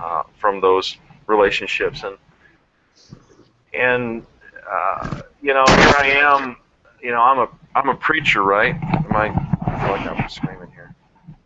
[0.00, 0.96] uh, from those
[1.26, 2.16] relationships, and
[3.76, 4.26] and
[4.68, 6.56] uh, you know, here I am.
[7.02, 8.74] You know, I'm a I'm a preacher, right?
[8.74, 9.28] Am I?
[9.66, 10.94] I feel like I'm screaming here.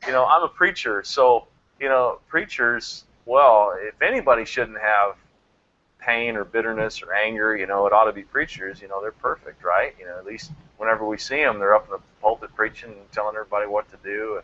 [0.07, 1.47] You know, I'm a preacher, so
[1.81, 3.05] you know, preachers.
[3.27, 5.17] Well, if anybody shouldn't have
[5.99, 8.81] pain or bitterness or anger, you know, it ought to be preachers.
[8.81, 9.95] You know, they're perfect, right?
[9.99, 13.13] You know, at least whenever we see them, they're up in the pulpit preaching and
[13.13, 14.41] telling everybody what to do.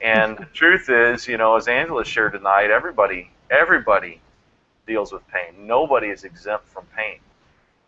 [0.00, 4.20] And the truth is, you know, as Angela shared tonight, everybody, everybody
[4.86, 5.66] deals with pain.
[5.66, 7.18] Nobody is exempt from pain.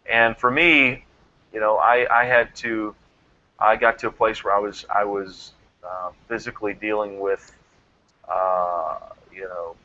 [0.08, 1.04] And for me,
[1.52, 2.94] you know, I, I had to
[3.58, 7.56] I got to a place where I was I was uh, physically dealing with,
[8.28, 8.98] uh,
[9.32, 9.76] you know,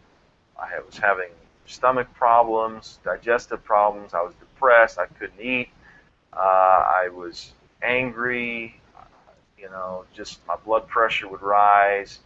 [0.59, 1.29] I was having
[1.65, 4.13] stomach problems, digestive problems.
[4.13, 4.99] I was depressed.
[4.99, 5.69] I couldn't eat.
[6.33, 8.79] Uh, I was angry.
[9.57, 12.19] You know, just my blood pressure would rise.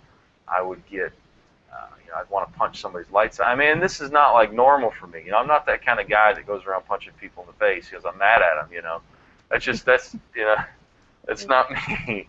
[0.48, 1.12] I would get,
[1.75, 3.39] uh, you know, I'd want to punch somebody's lights.
[3.39, 5.23] I mean, this is not like normal for me.
[5.25, 7.53] You know, I'm not that kind of guy that goes around punching people in the
[7.53, 8.71] face because I'm mad at them.
[8.73, 9.01] You know,
[9.49, 10.55] that's just that's you know
[11.25, 11.69] that's not
[12.07, 12.27] me.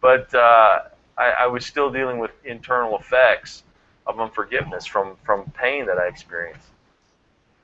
[0.00, 0.80] But uh,
[1.16, 3.64] I, I was still dealing with internal effects
[4.06, 6.68] of unforgiveness from, from pain that I experienced.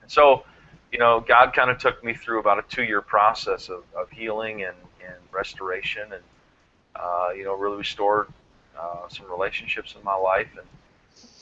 [0.03, 0.45] And so,
[0.93, 4.11] you know, God kind of took me through about a two year process of, of
[4.11, 6.23] healing and, and restoration and,
[6.97, 8.29] uh, you know, really restored
[8.79, 10.49] uh, some relationships in my life.
[10.59, 10.67] And,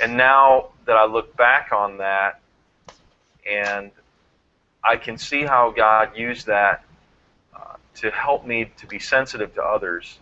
[0.00, 2.40] and now that I look back on that
[3.48, 3.90] and
[4.84, 6.84] I can see how God used that
[7.54, 10.18] uh, to help me to be sensitive to others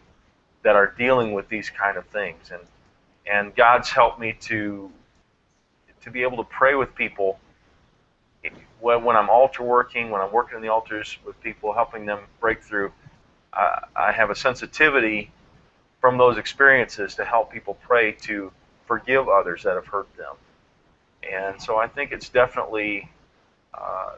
[0.63, 2.63] that are dealing with these kind of things and
[3.27, 4.91] and God's helped me to
[6.03, 7.39] to be able to pray with people
[8.81, 12.21] when, when I'm altar working, when I'm working in the altars with people, helping them
[12.41, 12.93] break through.
[13.53, 15.31] Uh, I have a sensitivity
[16.01, 18.53] from those experiences to help people pray to
[18.91, 20.35] forgive others that have hurt them.
[21.31, 23.09] And so I think it's definitely,
[23.73, 24.15] uh,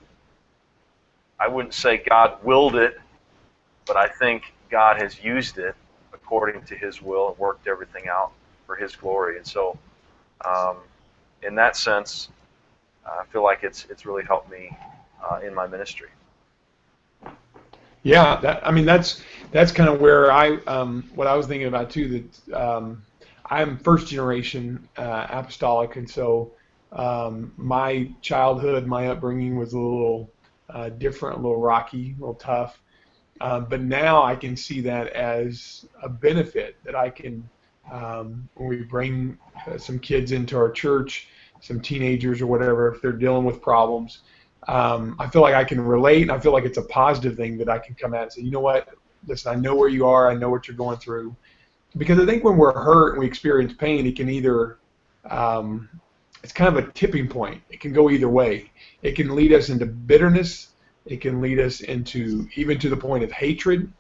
[1.39, 2.99] I wouldn't say God willed it
[3.87, 5.75] but I think God has used it
[6.13, 8.33] according to His will and worked everything out
[8.67, 9.37] for His glory.
[9.37, 9.79] And so,
[10.45, 10.77] um,
[11.43, 12.29] in that sense,
[13.05, 14.77] I feel like it's it's really helped me
[15.23, 16.09] uh, in my ministry.
[18.05, 21.69] Yeah, that, I mean that's that's kind of where I um, what I was thinking
[21.69, 22.27] about too.
[22.49, 23.03] That um,
[23.53, 26.53] I'm first generation uh, apostolic, and so
[26.91, 30.31] um, my childhood, my upbringing was a little
[30.71, 32.81] uh, different, a little rocky, a little tough.
[33.43, 37.47] Uh, but now I can see that as a benefit that I can,
[37.93, 39.37] um, when we bring
[39.67, 41.29] uh, some kids into our church,
[41.61, 44.21] some teenagers or whatever, if they're dealing with problems,
[44.67, 47.59] um, I feel like I can relate, and I feel like it's a positive thing
[47.59, 48.89] that I can come at and say, you know what,
[49.27, 51.37] listen, I know where you are, I know what you're going through,
[51.97, 54.79] because I think when we're hurt and we experience pain, it can either
[55.29, 55.89] um,
[56.43, 57.63] it's kind of a tipping point.
[57.71, 58.71] It can go either way.
[59.03, 60.69] It can lead us into bitterness.
[61.07, 63.93] It can lead us into even to the point of hatred.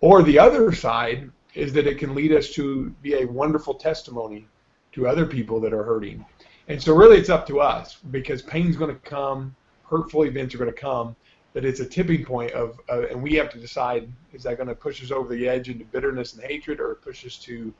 [0.00, 4.46] Or the other side is that it can lead us to be a wonderful testimony
[4.92, 6.24] to other people that are hurting.
[6.68, 9.54] And so really it's up to us because pain's going to come,
[9.88, 11.14] hurtful events are going to come,
[11.54, 14.68] but it's a tipping point of, uh, and we have to decide is that going
[14.68, 17.72] to push us over the edge into bitterness and hatred or push us to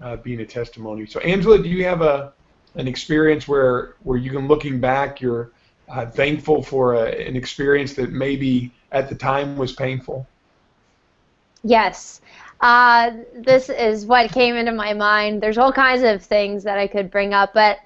[0.00, 1.06] uh, being a testimony.
[1.06, 2.32] So Angela, do you have a
[2.74, 5.50] an experience where where you can looking back you're
[5.88, 10.26] uh, thankful for a, an experience that maybe at the time was painful?
[11.62, 12.20] Yes.
[12.60, 15.42] Uh, this is what came into my mind.
[15.42, 17.78] There's all kinds of things that I could bring up, but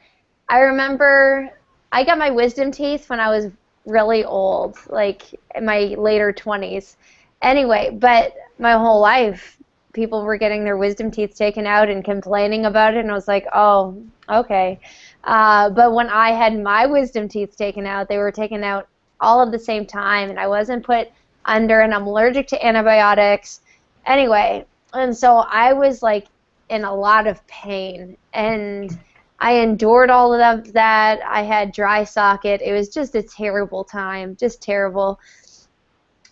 [0.48, 1.50] I remember
[1.90, 3.50] I got my wisdom teeth when I was
[3.84, 5.22] really old, like
[5.54, 6.96] in my later 20s.
[7.42, 9.58] Anyway, but my whole life,
[9.92, 13.28] people were getting their wisdom teeth taken out and complaining about it, and I was
[13.28, 14.78] like, oh, okay.
[15.24, 18.88] Uh, but when I had my wisdom teeth taken out, they were taken out
[19.20, 21.08] all at the same time, and I wasn't put
[21.44, 23.60] under, and I'm allergic to antibiotics.
[24.06, 26.26] Anyway, and so I was like
[26.68, 28.98] in a lot of pain, and
[29.42, 31.20] I endured all of that.
[31.26, 32.62] I had dry socket.
[32.62, 35.18] It was just a terrible time, just terrible.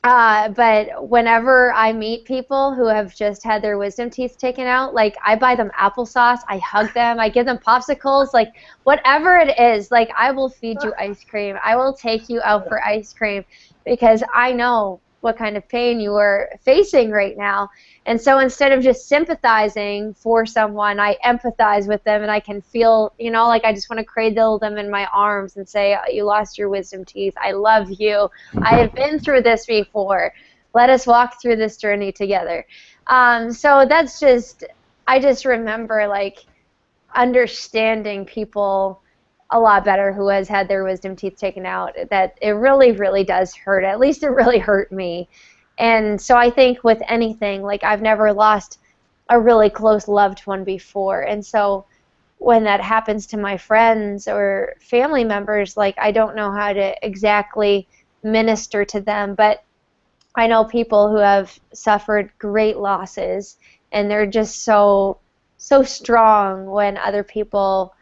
[0.04, 4.94] Uh, but whenever I meet people who have just had their wisdom teeth taken out,
[4.94, 8.48] like I buy them applesauce, I hug them, I give them popsicles, like
[8.84, 11.56] whatever it is, like I will feed you ice cream.
[11.64, 13.44] I will take you out for ice cream
[13.84, 17.68] because I know what kind of pain you are facing right now.
[18.10, 22.60] And so instead of just sympathizing for someone, I empathize with them and I can
[22.60, 25.96] feel, you know, like I just want to cradle them in my arms and say,
[26.10, 27.34] You lost your wisdom teeth.
[27.40, 28.28] I love you.
[28.62, 30.34] I have been through this before.
[30.74, 32.66] Let us walk through this journey together.
[33.06, 34.64] Um, so that's just,
[35.06, 36.44] I just remember like
[37.14, 39.02] understanding people
[39.50, 43.24] a lot better who has had their wisdom teeth taken out that it really really
[43.24, 45.28] does hurt at least it really hurt me
[45.80, 48.78] and so i think with anything like i've never lost
[49.30, 51.22] a really close loved one before.
[51.22, 51.86] And so
[52.38, 56.94] when that happens to my friends or family members like i don't know how to
[57.06, 57.86] exactly
[58.22, 59.62] minister to them but
[60.34, 63.58] i know people who have suffered great losses
[63.92, 65.18] and they're just so
[65.58, 67.94] so strong when other people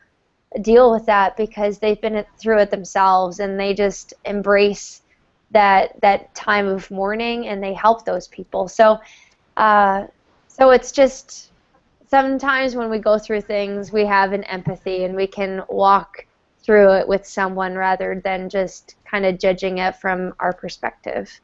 [0.62, 5.02] deal with that because they've been through it themselves and they just embrace
[5.50, 8.68] that that time of mourning and they help those people.
[8.68, 8.98] So,
[9.56, 10.06] uh,
[10.48, 11.52] so it's just
[12.08, 16.26] sometimes when we go through things, we have an empathy and we can walk
[16.62, 21.40] through it with someone rather than just kind of judging it from our perspective.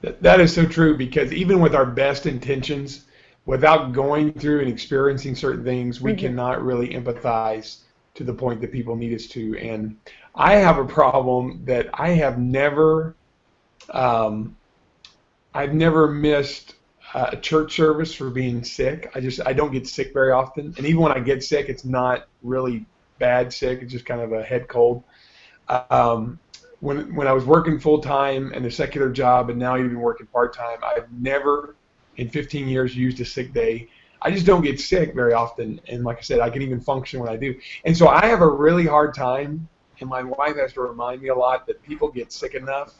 [0.00, 3.06] That is so true because even with our best intentions,
[3.44, 6.20] without going through and experiencing certain things, we mm-hmm.
[6.20, 7.78] cannot really empathize
[8.14, 9.58] to the point that people need us to.
[9.58, 9.96] And
[10.36, 13.16] I have a problem that I have never,
[13.90, 14.56] um,
[15.54, 16.74] I've never missed
[17.14, 19.10] a church service for being sick.
[19.14, 21.84] I just I don't get sick very often, and even when I get sick, it's
[21.84, 22.84] not really
[23.18, 23.80] bad sick.
[23.80, 25.02] It's just kind of a head cold.
[25.68, 26.38] Um,
[26.80, 30.26] when when I was working full time and a secular job, and now even working
[30.26, 31.76] part time, I've never
[32.18, 33.88] in 15 years used a sick day.
[34.20, 37.20] I just don't get sick very often, and like I said, I can even function
[37.20, 37.54] when I do.
[37.84, 39.68] And so I have a really hard time,
[40.00, 42.94] and my wife has to remind me a lot that people get sick enough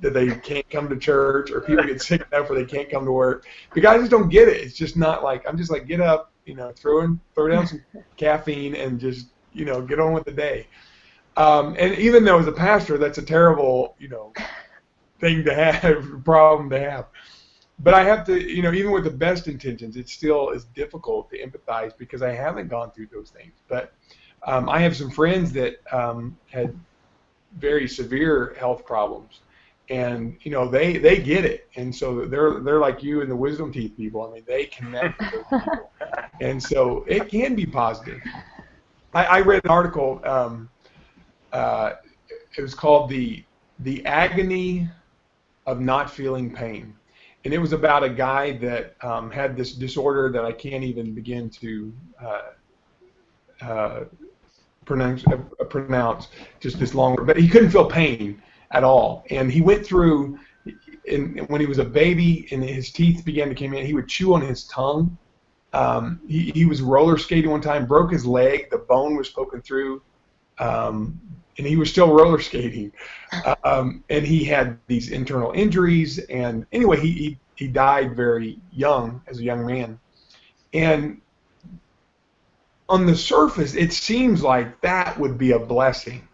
[0.00, 3.06] that they can't come to church, or people get sick enough where they can't come
[3.06, 3.46] to work.
[3.72, 4.58] Because I just don't get it.
[4.58, 7.66] It's just not like I'm just like get up, you know, throw in, throw down
[7.66, 7.82] some
[8.16, 10.66] caffeine, and just you know get on with the day.
[11.36, 14.32] Um, and even though as a pastor, that's a terrible, you know,
[15.20, 17.06] thing to have, problem to have
[17.78, 21.30] but I have to, you know, even with the best intentions, it still is difficult
[21.30, 23.52] to empathize because I haven't gone through those things.
[23.68, 23.92] But
[24.46, 26.78] um, I have some friends that um, had
[27.58, 29.40] very severe health problems,
[29.90, 33.36] and you know they they get it, and so they're they're like you and the
[33.36, 34.22] wisdom teeth people.
[34.22, 35.22] I mean, they connect
[36.40, 38.20] and so it can be positive.
[39.14, 40.20] I, I read an article.
[40.24, 40.68] Um,
[41.52, 41.92] uh,
[42.56, 43.44] it was called the
[43.80, 44.88] the agony
[45.66, 46.94] of not feeling pain
[47.46, 51.14] and it was about a guy that um, had this disorder that I can't even
[51.14, 52.42] begin to uh,
[53.64, 54.04] uh,
[54.86, 56.28] pronounce, uh, pronounce
[56.60, 60.38] just this long, but he couldn't feel pain at all, and he went through.
[61.08, 64.08] And when he was a baby and his teeth began to come in, he would
[64.08, 65.16] chew on his tongue.
[65.72, 69.62] Um, he, he was roller skating one time, broke his leg, the bone was poking
[69.62, 70.02] through.
[70.58, 71.20] Um,
[71.58, 72.90] and he was still roller skating.
[73.62, 79.22] Um, and he had these internal injuries, and anyway, he, he he died very young
[79.26, 79.98] as a young man.
[80.72, 81.20] And
[82.88, 86.26] on the surface, it seems like that would be a blessing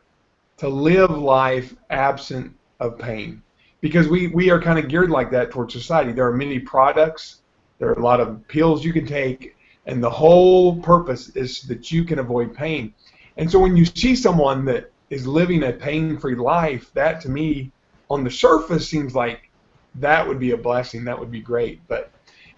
[0.59, 3.43] to live life absent of pain.
[3.81, 6.13] Because we, we are kind of geared like that towards society.
[6.13, 7.41] There are many products,
[7.79, 11.91] there are a lot of pills you can take, and the whole purpose is that
[11.91, 12.95] you can avoid pain.
[13.37, 17.29] And so when you see someone that is living a pain free life, that to
[17.29, 17.73] me,
[18.09, 19.51] on the surface, seems like
[19.97, 21.05] that would be a blessing.
[21.05, 21.81] That would be great.
[21.89, 22.11] But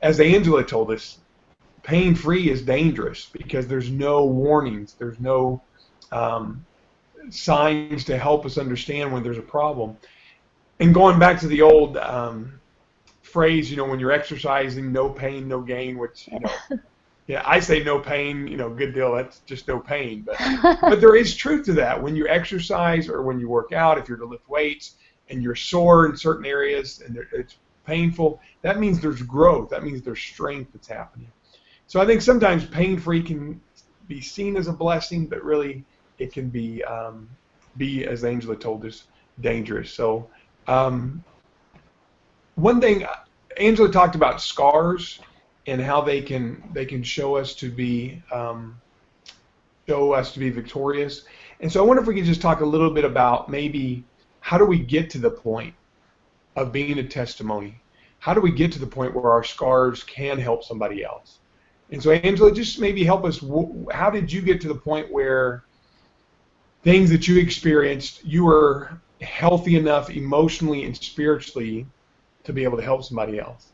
[0.02, 1.18] as Angela told us,
[1.84, 5.62] pain free is dangerous because there's no warnings, there's no
[6.10, 6.64] um,
[7.30, 9.96] signs to help us understand when there's a problem.
[10.80, 12.58] And going back to the old um,
[13.22, 16.50] phrase, you know, when you're exercising, no pain, no gain, which, you know,
[17.26, 19.14] yeah, I say no pain, you know, good deal.
[19.14, 20.22] That's just no pain.
[20.26, 20.38] But
[20.80, 22.02] but there is truth to that.
[22.02, 24.96] When you exercise or when you work out, if you're to lift weights
[25.28, 27.56] and you're sore in certain areas and it's
[27.86, 29.70] painful, that means there's growth.
[29.70, 31.30] That means there's strength that's happening.
[31.86, 33.60] So I think sometimes pain-free can
[34.08, 35.84] be seen as a blessing, but really
[36.18, 37.28] it can be um,
[37.76, 39.04] be as Angela told us
[39.40, 39.90] dangerous.
[39.92, 40.28] So
[40.66, 41.22] um,
[42.54, 43.06] one thing
[43.58, 45.20] Angela talked about scars
[45.66, 48.80] and how they can they can show us to be um,
[49.88, 51.24] show us to be victorious.
[51.60, 54.04] And so I wonder if we could just talk a little bit about maybe
[54.40, 55.74] how do we get to the point
[56.56, 57.80] of being a testimony?
[58.18, 61.38] How do we get to the point where our scars can help somebody else?
[61.90, 63.42] And so Angela, just maybe help us.
[63.92, 65.64] How did you get to the point where
[66.82, 71.86] things that you experienced, you were healthy enough emotionally and spiritually
[72.44, 73.68] to be able to help somebody else?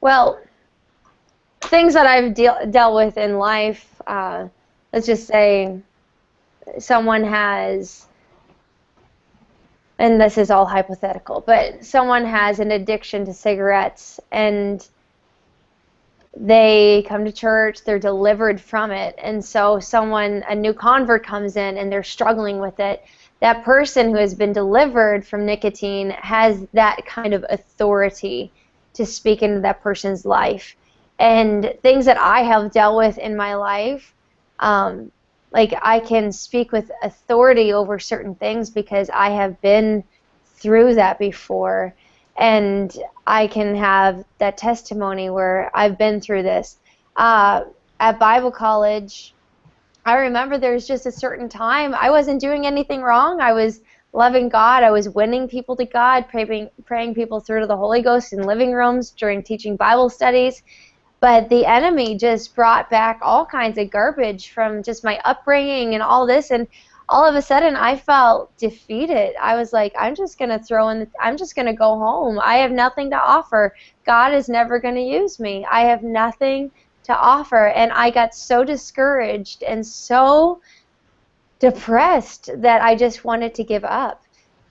[0.00, 0.40] Well,
[1.60, 4.48] things that I've deal, dealt with in life, uh,
[4.92, 5.80] let's just say
[6.78, 8.06] someone has,
[9.98, 14.86] and this is all hypothetical, but someone has an addiction to cigarettes and
[16.40, 21.56] they come to church, they're delivered from it, and so someone, a new convert comes
[21.56, 23.04] in and they're struggling with it.
[23.40, 28.52] That person who has been delivered from nicotine has that kind of authority
[28.94, 30.76] to speak into that person's life.
[31.18, 34.14] And things that I have dealt with in my life,
[34.60, 35.10] um,
[35.52, 40.04] like I can speak with authority over certain things because I have been
[40.56, 41.94] through that before.
[42.38, 46.78] And I can have that testimony where I've been through this.
[47.16, 47.64] Uh,
[48.00, 49.34] at Bible college,
[50.04, 53.40] I remember there was just a certain time I wasn't doing anything wrong.
[53.40, 53.80] I was
[54.12, 54.82] loving God.
[54.82, 58.42] I was winning people to God, praying, praying people through to the Holy Ghost in
[58.42, 60.62] living rooms during teaching Bible studies.
[61.20, 66.02] But the enemy just brought back all kinds of garbage from just my upbringing and
[66.02, 66.50] all this.
[66.52, 66.68] And
[67.08, 69.34] all of a sudden, I felt defeated.
[69.40, 71.98] I was like, I'm just going to throw in, the, I'm just going to go
[71.98, 72.38] home.
[72.42, 73.74] I have nothing to offer.
[74.04, 75.66] God is never going to use me.
[75.70, 76.70] I have nothing
[77.04, 77.68] to offer.
[77.68, 80.60] And I got so discouraged and so
[81.58, 84.22] depressed that I just wanted to give up.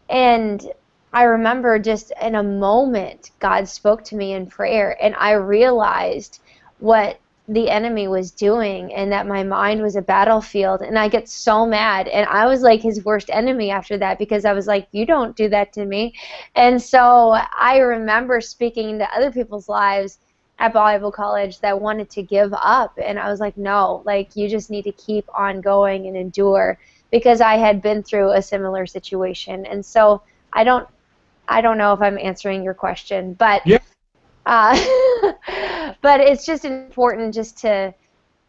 [0.10, 0.66] And
[1.12, 6.40] I remember just in a moment, God spoke to me in prayer, and I realized
[6.80, 11.30] what the enemy was doing and that my mind was a battlefield and I get
[11.30, 14.88] so mad and I was like his worst enemy after that because I was like
[14.92, 16.14] you don't do that to me
[16.56, 20.20] and so I remember speaking to other people's lives
[20.60, 24.50] at Bible college that wanted to give up and I was like no like you
[24.50, 26.78] just need to keep on going and endure
[27.12, 29.66] because I had been through a similar situation.
[29.66, 30.22] And so
[30.54, 30.88] I don't
[31.48, 33.80] I don't know if I'm answering your question, but yeah.
[34.48, 37.94] Uh, but it's just important just to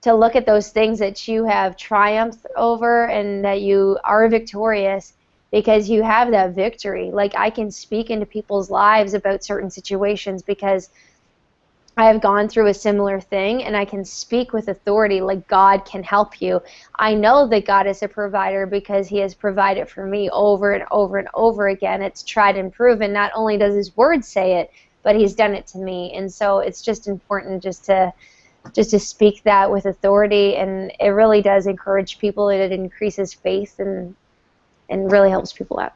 [0.01, 5.13] to look at those things that you have triumphed over and that you are victorious
[5.51, 7.11] because you have that victory.
[7.11, 10.91] Like I can speak into people's lives about certain situations because
[11.97, 15.85] I have gone through a similar thing and I can speak with authority like God
[15.85, 16.61] can help you.
[16.97, 20.85] I know that God is a provider because he has provided for me over and
[20.93, 22.03] over and over again.
[22.03, 23.13] It's tried and proven.
[23.13, 24.71] Not only does his word say it,
[25.09, 26.13] but he's done it to me.
[26.13, 28.13] And so it's just important just to
[28.75, 33.79] just to speak that with authority and it really does encourage people it increases faith
[33.79, 34.15] and
[34.91, 35.95] and really helps people out.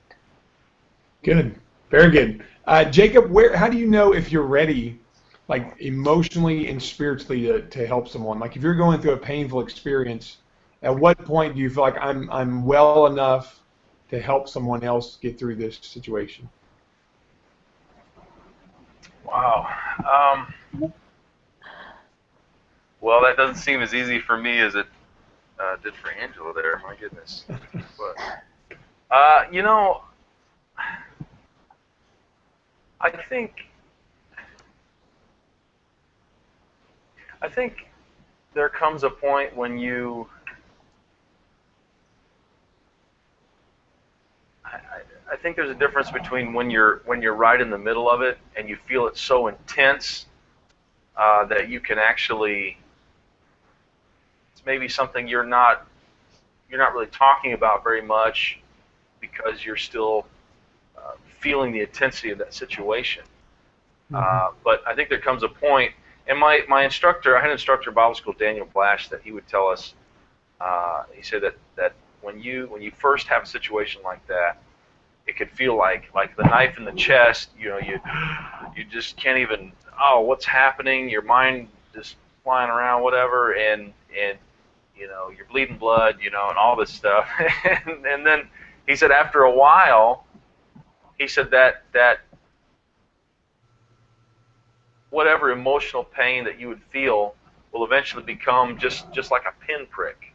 [1.23, 1.55] Good.
[1.91, 2.43] Very good.
[2.67, 4.99] Uh, Jacob, where how do you know if you're ready
[5.47, 8.39] like emotionally and spiritually to, to help someone?
[8.39, 10.39] Like if you're going through a painful experience,
[10.81, 13.61] at what point do you feel like I'm I'm well enough
[14.09, 16.49] to help someone else get through this situation?
[19.25, 19.69] Wow.
[20.11, 20.93] Um,
[23.01, 24.87] well, that doesn't seem as easy for me as it
[25.59, 26.81] uh, did for Angela there.
[26.85, 27.45] My goodness.
[27.99, 30.03] But uh, you know,
[33.01, 33.67] I think
[37.43, 37.87] I think
[38.55, 40.27] there comes a point when you
[44.65, 44.79] I,
[45.33, 48.21] I think there's a difference between when you're when you're right in the middle of
[48.21, 50.27] it and you feel it so intense
[51.17, 52.77] uh, that you can actually
[54.53, 55.87] it's maybe something you're not
[56.69, 58.59] you're not really talking about very much
[59.21, 60.27] because you're still
[60.99, 63.23] uh, feeling the intensity of that situation.
[64.11, 64.17] Mm-hmm.
[64.17, 65.93] Uh, but I think there comes a point,
[66.27, 69.33] and my, my instructor, I had an instructor in Bible school, Daniel Blash, that he
[69.33, 69.95] would tell us.
[70.61, 74.63] Uh, he said that, that when you when you first have a situation like that,
[75.27, 77.51] it could feel like like the knife in the chest.
[77.59, 78.01] You know, you
[78.77, 79.73] you just can't even.
[80.01, 81.09] Oh, what's happening?
[81.09, 84.39] Your mind just flying around, whatever, and and
[84.97, 87.29] you know you're bleeding blood, you know, and all this stuff.
[87.87, 88.49] and, and then
[88.87, 90.27] he said after a while,
[91.19, 92.21] he said that that
[95.11, 97.35] whatever emotional pain that you would feel
[97.71, 100.35] will eventually become just just like a pinprick.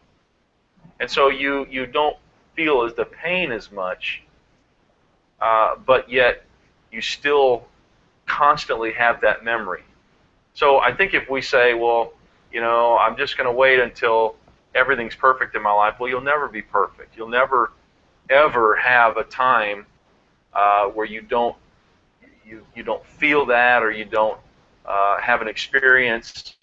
[0.99, 2.15] And so you you don't
[2.55, 4.23] feel as the pain as much,
[5.41, 6.43] uh, but yet
[6.91, 7.65] you still
[8.25, 9.83] constantly have that memory.
[10.53, 12.13] So I think if we say, well,
[12.51, 14.35] you know, I'm just going to wait until
[14.73, 17.15] everything's perfect in my life, well, you'll never be perfect.
[17.15, 17.71] You'll never
[18.29, 19.85] ever have a time
[20.53, 21.55] uh, where you don't
[22.45, 24.37] you you don't feel that or you don't
[24.85, 26.55] uh, have an experience.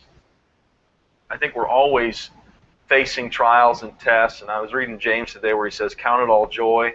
[1.31, 2.31] I think we're always
[2.87, 4.43] facing trials and tests.
[4.43, 6.95] And I was reading James today where he says, "Count it all joy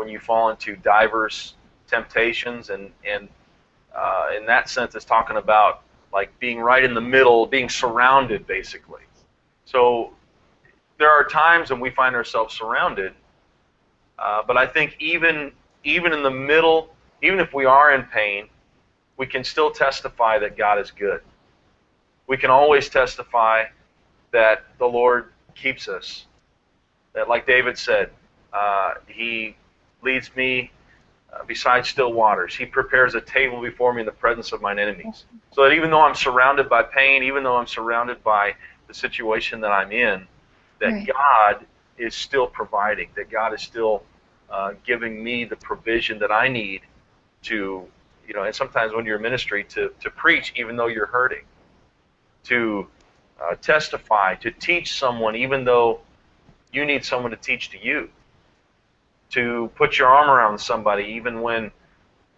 [0.00, 1.54] when you fall into diverse
[1.86, 3.28] temptations." And and
[3.94, 5.82] uh, in that sense, it's talking about
[6.12, 9.02] like being right in the middle, being surrounded, basically.
[9.66, 10.12] So
[10.98, 13.12] there are times when we find ourselves surrounded,
[14.18, 15.52] uh, but I think even
[15.84, 18.48] even in the middle, even if we are in pain,
[19.16, 21.22] we can still testify that God is good.
[22.26, 23.64] We can always testify
[24.32, 26.26] that the Lord keeps us.
[27.12, 28.10] That, like David said,
[28.52, 29.56] uh, He
[30.02, 30.70] leads me
[31.32, 32.54] uh, beside still waters.
[32.54, 35.24] He prepares a table before me in the presence of mine enemies.
[35.52, 38.54] So that even though I'm surrounded by pain, even though I'm surrounded by
[38.88, 40.26] the situation that I'm in,
[40.80, 41.06] that right.
[41.06, 41.66] God
[41.98, 44.02] is still providing, that God is still
[44.50, 46.82] uh, giving me the provision that I need
[47.42, 47.86] to,
[48.26, 51.44] you know, and sometimes when you're in ministry, to, to preach even though you're hurting,
[52.44, 52.88] to
[53.40, 56.00] uh, testify, to teach someone even though
[56.72, 58.08] you need someone to teach to you,
[59.30, 61.70] to put your arm around somebody even when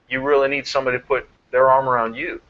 [0.08, 2.40] you really need somebody to put their arm around you.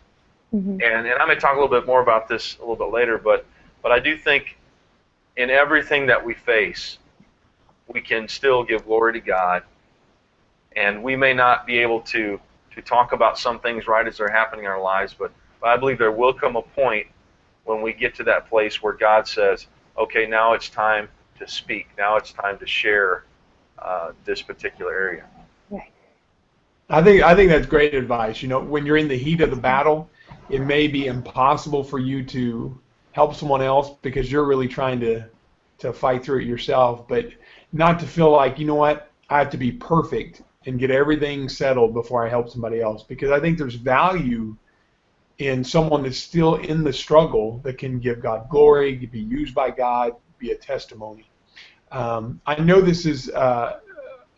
[0.54, 0.82] Mm-hmm.
[0.82, 3.18] And, and I may talk a little bit more about this a little bit later,
[3.18, 3.46] but,
[3.82, 4.56] but I do think
[5.36, 6.98] in everything that we face,
[7.88, 9.62] we can still give glory to God.
[10.74, 12.40] And we may not be able to,
[12.74, 15.76] to talk about some things right as they're happening in our lives, but, but I
[15.76, 17.06] believe there will come a point
[17.64, 19.66] when we get to that place where God says,
[19.96, 21.88] okay, now it's time to speak.
[21.96, 23.24] Now it's time to share
[23.84, 25.26] uh, this particular area.
[26.88, 28.42] I think I think that's great advice.
[28.42, 30.10] You know, when you're in the heat of the battle,
[30.50, 32.78] it may be impossible for you to
[33.12, 35.24] help someone else because you're really trying to
[35.78, 37.08] to fight through it yourself.
[37.08, 37.30] But
[37.72, 41.48] not to feel like, you know what, I have to be perfect and get everything
[41.48, 43.02] settled before I help somebody else.
[43.02, 44.56] Because I think there's value
[45.38, 49.70] in someone that's still in the struggle that can give God glory, be used by
[49.70, 51.26] God, be a testimony.
[51.92, 53.78] Um, I know this is uh,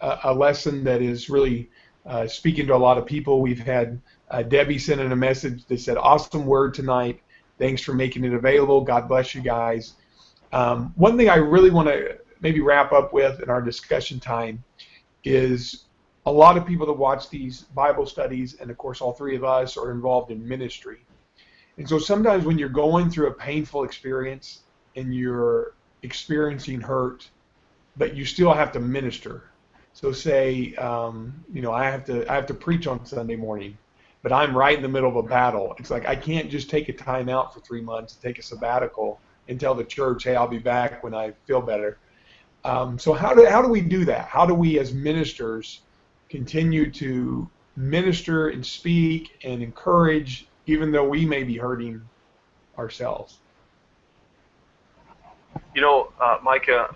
[0.01, 1.71] a lesson that is really
[2.05, 3.41] uh, speaking to a lot of people.
[3.41, 4.01] We've had
[4.31, 7.21] uh, Debbie send in a message that said, Awesome word tonight.
[7.59, 8.81] Thanks for making it available.
[8.81, 9.95] God bless you guys.
[10.53, 14.63] Um, one thing I really want to maybe wrap up with in our discussion time
[15.23, 15.85] is
[16.27, 19.45] a lot of people that watch these Bible studies, and of course, all three of
[19.45, 21.07] us are involved in ministry.
[21.79, 24.63] And so sometimes when you're going through a painful experience
[24.97, 27.29] and you're experiencing hurt,
[27.97, 29.45] but you still have to minister.
[29.93, 33.79] So say, um, you know, I have to I have to preach on Sunday morning,
[34.23, 35.75] but I'm right in the middle of a battle.
[35.79, 39.21] It's like I can't just take a time out for three months, take a sabbatical,
[39.49, 41.99] and tell the church, hey, I'll be back when I feel better.
[42.65, 44.27] Um, so how do how do we do that?
[44.27, 45.81] How do we as ministers
[46.29, 52.01] continue to minister and speak and encourage, even though we may be hurting
[52.79, 53.39] ourselves?
[55.75, 56.95] You know, uh, Micah,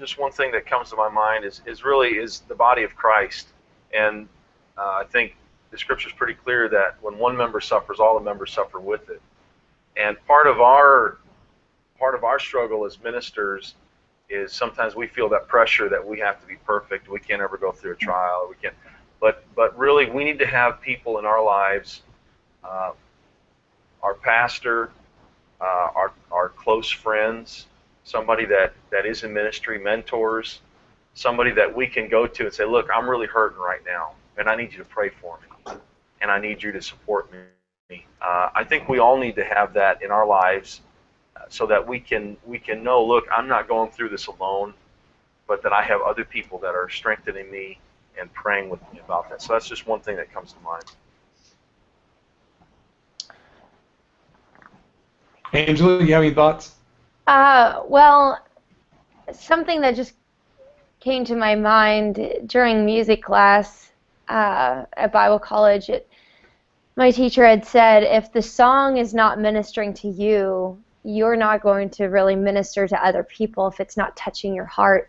[0.00, 2.96] just one thing that comes to my mind is is really is the body of
[2.96, 3.48] Christ,
[3.94, 4.28] and
[4.76, 5.36] uh, I think
[5.70, 9.08] the scripture is pretty clear that when one member suffers, all the members suffer with
[9.10, 9.20] it.
[9.96, 11.18] And part of our
[11.98, 13.74] part of our struggle as ministers
[14.30, 17.08] is sometimes we feel that pressure that we have to be perfect.
[17.08, 18.46] We can't ever go through a trial.
[18.48, 18.74] We can't.
[19.20, 22.02] But but really, we need to have people in our lives,
[22.64, 22.92] uh,
[24.02, 24.90] our pastor,
[25.60, 27.66] uh, our, our close friends,
[28.10, 30.60] somebody that, that is in ministry, mentors,
[31.14, 34.48] somebody that we can go to and say, look, I'm really hurting right now, and
[34.48, 35.74] I need you to pray for me,
[36.20, 38.04] and I need you to support me.
[38.20, 40.80] Uh, I think we all need to have that in our lives
[41.36, 44.74] uh, so that we can we can know, look, I'm not going through this alone,
[45.46, 47.78] but that I have other people that are strengthening me
[48.18, 49.40] and praying with me about that.
[49.40, 50.84] So that's just one thing that comes to mind.
[55.52, 56.79] Angela, you have any thoughts?
[57.26, 58.38] Uh, well,
[59.32, 60.14] something that just
[61.00, 63.92] came to my mind during music class
[64.28, 65.88] uh, at Bible college.
[65.88, 66.08] It,
[66.96, 71.88] my teacher had said, if the song is not ministering to you, you're not going
[71.88, 75.08] to really minister to other people if it's not touching your heart.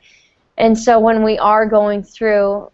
[0.57, 2.71] And so when we are going through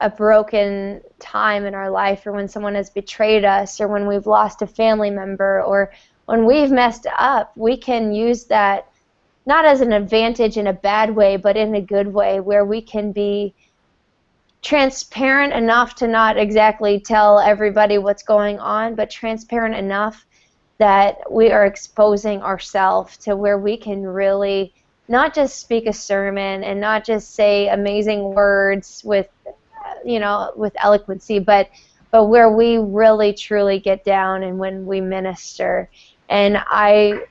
[0.00, 4.26] a broken time in our life, or when someone has betrayed us, or when we've
[4.26, 5.92] lost a family member, or
[6.28, 8.86] when we've messed up, we can use that
[9.46, 12.82] not as an advantage in a bad way, but in a good way, where we
[12.82, 13.54] can be
[14.60, 20.26] transparent enough to not exactly tell everybody what's going on, but transparent enough
[20.76, 24.74] that we are exposing ourselves to where we can really
[25.08, 29.28] not just speak a sermon and not just say amazing words with
[30.04, 31.70] you know with eloquency but
[32.10, 35.88] but where we really truly get down and when we minister
[36.28, 37.24] and I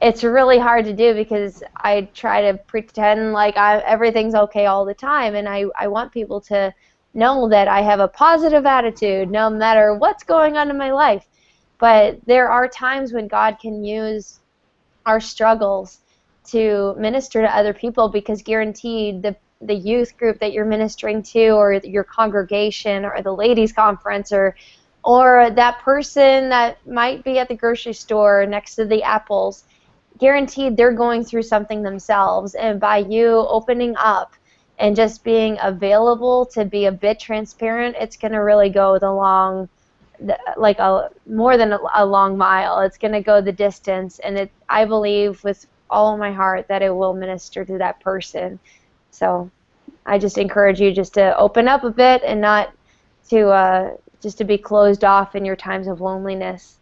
[0.00, 4.84] it's really hard to do because I try to pretend like I, everything's okay all
[4.84, 6.72] the time, and I, I want people to
[7.12, 11.26] know that I have a positive attitude no matter what's going on in my life.
[11.78, 14.40] But there are times when God can use
[15.06, 15.98] our struggles
[16.46, 21.50] to minister to other people because guaranteed the the youth group that you're ministering to
[21.50, 24.56] or your congregation or the ladies conference or
[25.02, 29.64] or that person that might be at the grocery store next to the apples
[30.20, 32.54] guaranteed they're going through something themselves.
[32.54, 34.34] And by you opening up
[34.78, 39.10] and just being available to be a bit transparent it's going to really go the
[39.10, 39.68] long
[40.56, 42.80] like a more than a long mile.
[42.80, 44.18] It's going to go the distance.
[44.18, 48.58] And it i believe with all my heart that it will minister to that person.
[49.10, 49.50] So
[50.04, 52.72] i just encourage you just to open up a bit and not
[53.30, 56.78] to uh, just to be closed off in your times of loneliness.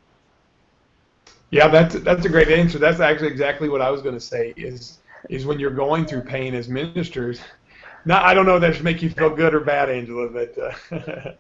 [1.51, 2.78] Yeah, that's that's a great answer.
[2.78, 4.53] That's actually exactly what I was going to say.
[4.57, 7.41] Is is when you're going through pain as ministers.
[8.05, 10.55] Now I don't know if that should make you feel good or bad, Angela, but
[10.93, 11.32] uh,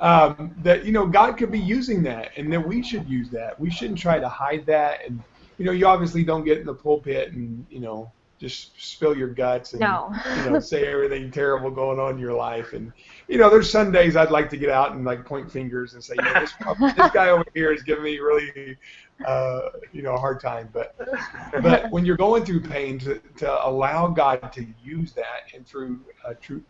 [0.00, 3.58] um, that you know God could be using that, and that we should use that.
[3.58, 5.22] We shouldn't try to hide that, and
[5.58, 9.28] you know you obviously don't get in the pulpit and you know just spill your
[9.28, 10.12] guts and no.
[10.44, 12.92] you know say everything terrible going on in your life and
[13.28, 16.04] you know there's some days I'd like to get out and like point fingers and
[16.04, 16.52] say you know, this,
[16.96, 18.76] this guy over here is giving me really
[19.26, 20.94] uh, you know a hard time but
[21.62, 26.00] but when you're going through pain to, to allow God to use that and through
[26.26, 26.62] uh, true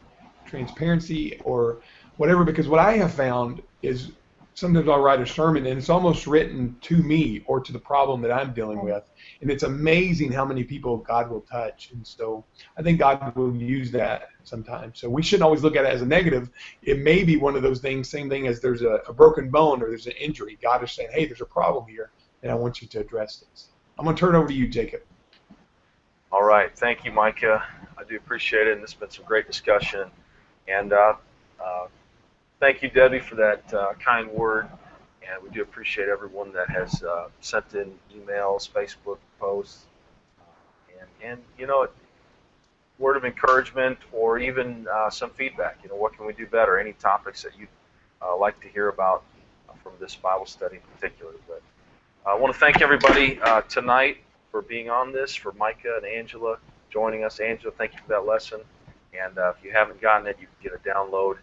[0.47, 1.79] transparency or
[2.17, 4.13] whatever because what I have found is
[4.57, 8.23] sometimes I'll write a sermon and it's almost written to me or to the problem
[8.23, 9.05] that I'm dealing with
[9.43, 11.91] and it's amazing how many people God will touch.
[11.93, 12.43] And so
[12.79, 14.99] I think God will use that sometimes.
[14.99, 16.51] So we shouldn't always look at it as a negative.
[16.83, 19.83] It may be one of those things, same thing as there's a, a broken bone
[19.83, 20.59] or there's an injury.
[20.63, 22.11] God is saying, hey, there's a problem here,
[22.43, 23.69] and I want you to address this.
[23.99, 25.03] I'm going to turn it over to you, Jacob.
[26.33, 26.77] All right.
[26.77, 27.63] Thank you, Micah.
[27.99, 30.11] I do appreciate it, and this has been some great discussion.
[30.67, 31.15] And uh,
[31.63, 31.87] uh,
[32.61, 34.69] thank you, Debbie, for that uh, kind word
[35.29, 39.85] and we do appreciate everyone that has uh, sent in emails, Facebook posts,
[40.41, 41.89] uh, and and you know,
[42.99, 45.79] word of encouragement or even uh, some feedback.
[45.83, 46.79] You know, what can we do better?
[46.79, 47.69] Any topics that you'd
[48.23, 49.25] uh, like to hear about
[49.69, 51.33] uh, from this Bible study in particular.
[51.49, 51.63] But
[52.25, 54.19] uh, I want to thank everybody tonight
[54.51, 55.35] for being on this.
[55.35, 56.59] For Micah and Angela
[56.91, 57.41] joining us.
[57.41, 58.61] Angela, thank you for that lesson.
[59.19, 61.39] And if you haven't gotten it, you can get a download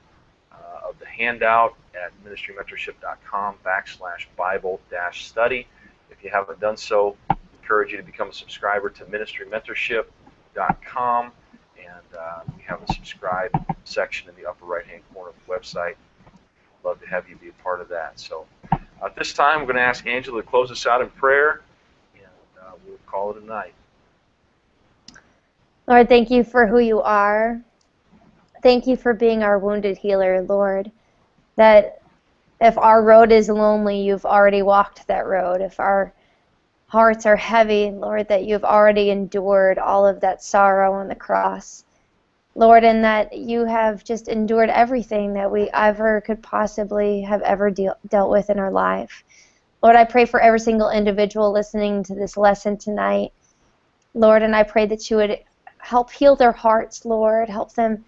[0.54, 5.68] uh, of the handout at ministrymentorship.com backslash Bible dash study.
[6.10, 11.32] If you haven't done so, I encourage you to become a subscriber to ministrymentorship.com.
[11.78, 13.52] And uh, we have a subscribe
[13.84, 15.96] section in the upper right hand corner of the website.
[16.84, 18.20] Love to have you be a part of that.
[18.20, 18.46] So
[19.04, 21.62] at this time, we're going to ask Angela to close us out in prayer,
[22.16, 22.26] and
[22.62, 23.74] uh, we'll call it a night.
[25.88, 27.62] Lord, thank you for who you are.
[28.64, 30.90] Thank you for being our wounded healer, Lord.
[31.58, 32.02] That
[32.62, 35.60] if our road is lonely, you've already walked that road.
[35.60, 36.14] If our
[36.88, 41.84] hearts are heavy, Lord, that you've already endured all of that sorrow on the cross.
[42.56, 47.70] Lord, and that you have just endured everything that we ever could possibly have ever
[47.70, 49.26] deal, dealt with in our life.
[49.82, 53.34] Lord, I pray for every single individual listening to this lesson tonight.
[54.14, 55.40] Lord, and I pray that you would
[55.80, 57.50] help heal their hearts, Lord.
[57.50, 58.06] Help them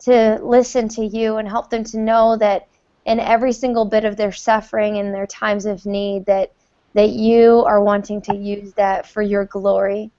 [0.00, 2.68] to listen to you and help them to know that
[3.04, 6.52] in every single bit of their suffering and their times of need that
[6.94, 10.10] that you are wanting to use that for your glory.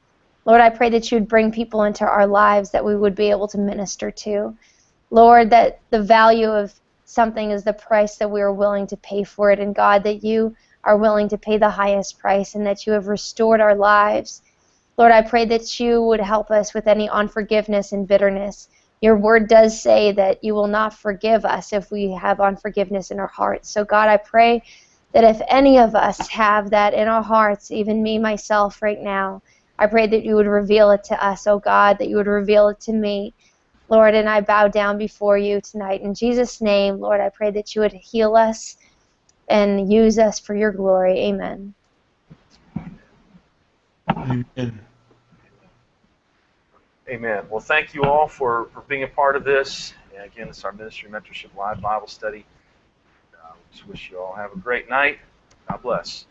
[0.46, 3.30] Lord, I pray that you would bring people into our lives that we would be
[3.30, 4.56] able to minister to.
[5.10, 6.74] Lord, that the value of
[7.04, 9.60] something is the price that we are willing to pay for it.
[9.60, 13.08] And God, that you are willing to pay the highest price and that you have
[13.08, 14.42] restored our lives.
[14.98, 18.70] Lord, I pray that you would help us with any unforgiveness and bitterness.
[19.02, 23.20] Your word does say that you will not forgive us if we have unforgiveness in
[23.20, 23.70] our hearts.
[23.70, 24.64] So, God, I pray
[25.14, 29.42] that if any of us have that in our hearts, even me, myself, right now,
[29.80, 32.68] I pray that you would reveal it to us, oh God, that you would reveal
[32.70, 33.34] it to me.
[33.90, 36.02] Lord, and I bow down before you tonight.
[36.02, 38.78] In Jesus' name, Lord, I pray that you would heal us
[39.50, 41.20] and use us for your glory.
[41.26, 41.74] Amen.
[44.10, 44.80] Amen.
[47.12, 47.46] Amen.
[47.52, 49.94] Well, thank you all for, for being a part of this.
[50.16, 52.46] And again, it's our Ministry Mentorship Live Bible Study.
[53.36, 55.20] Uh, just wish you all have a great night.
[55.70, 56.26] God bless.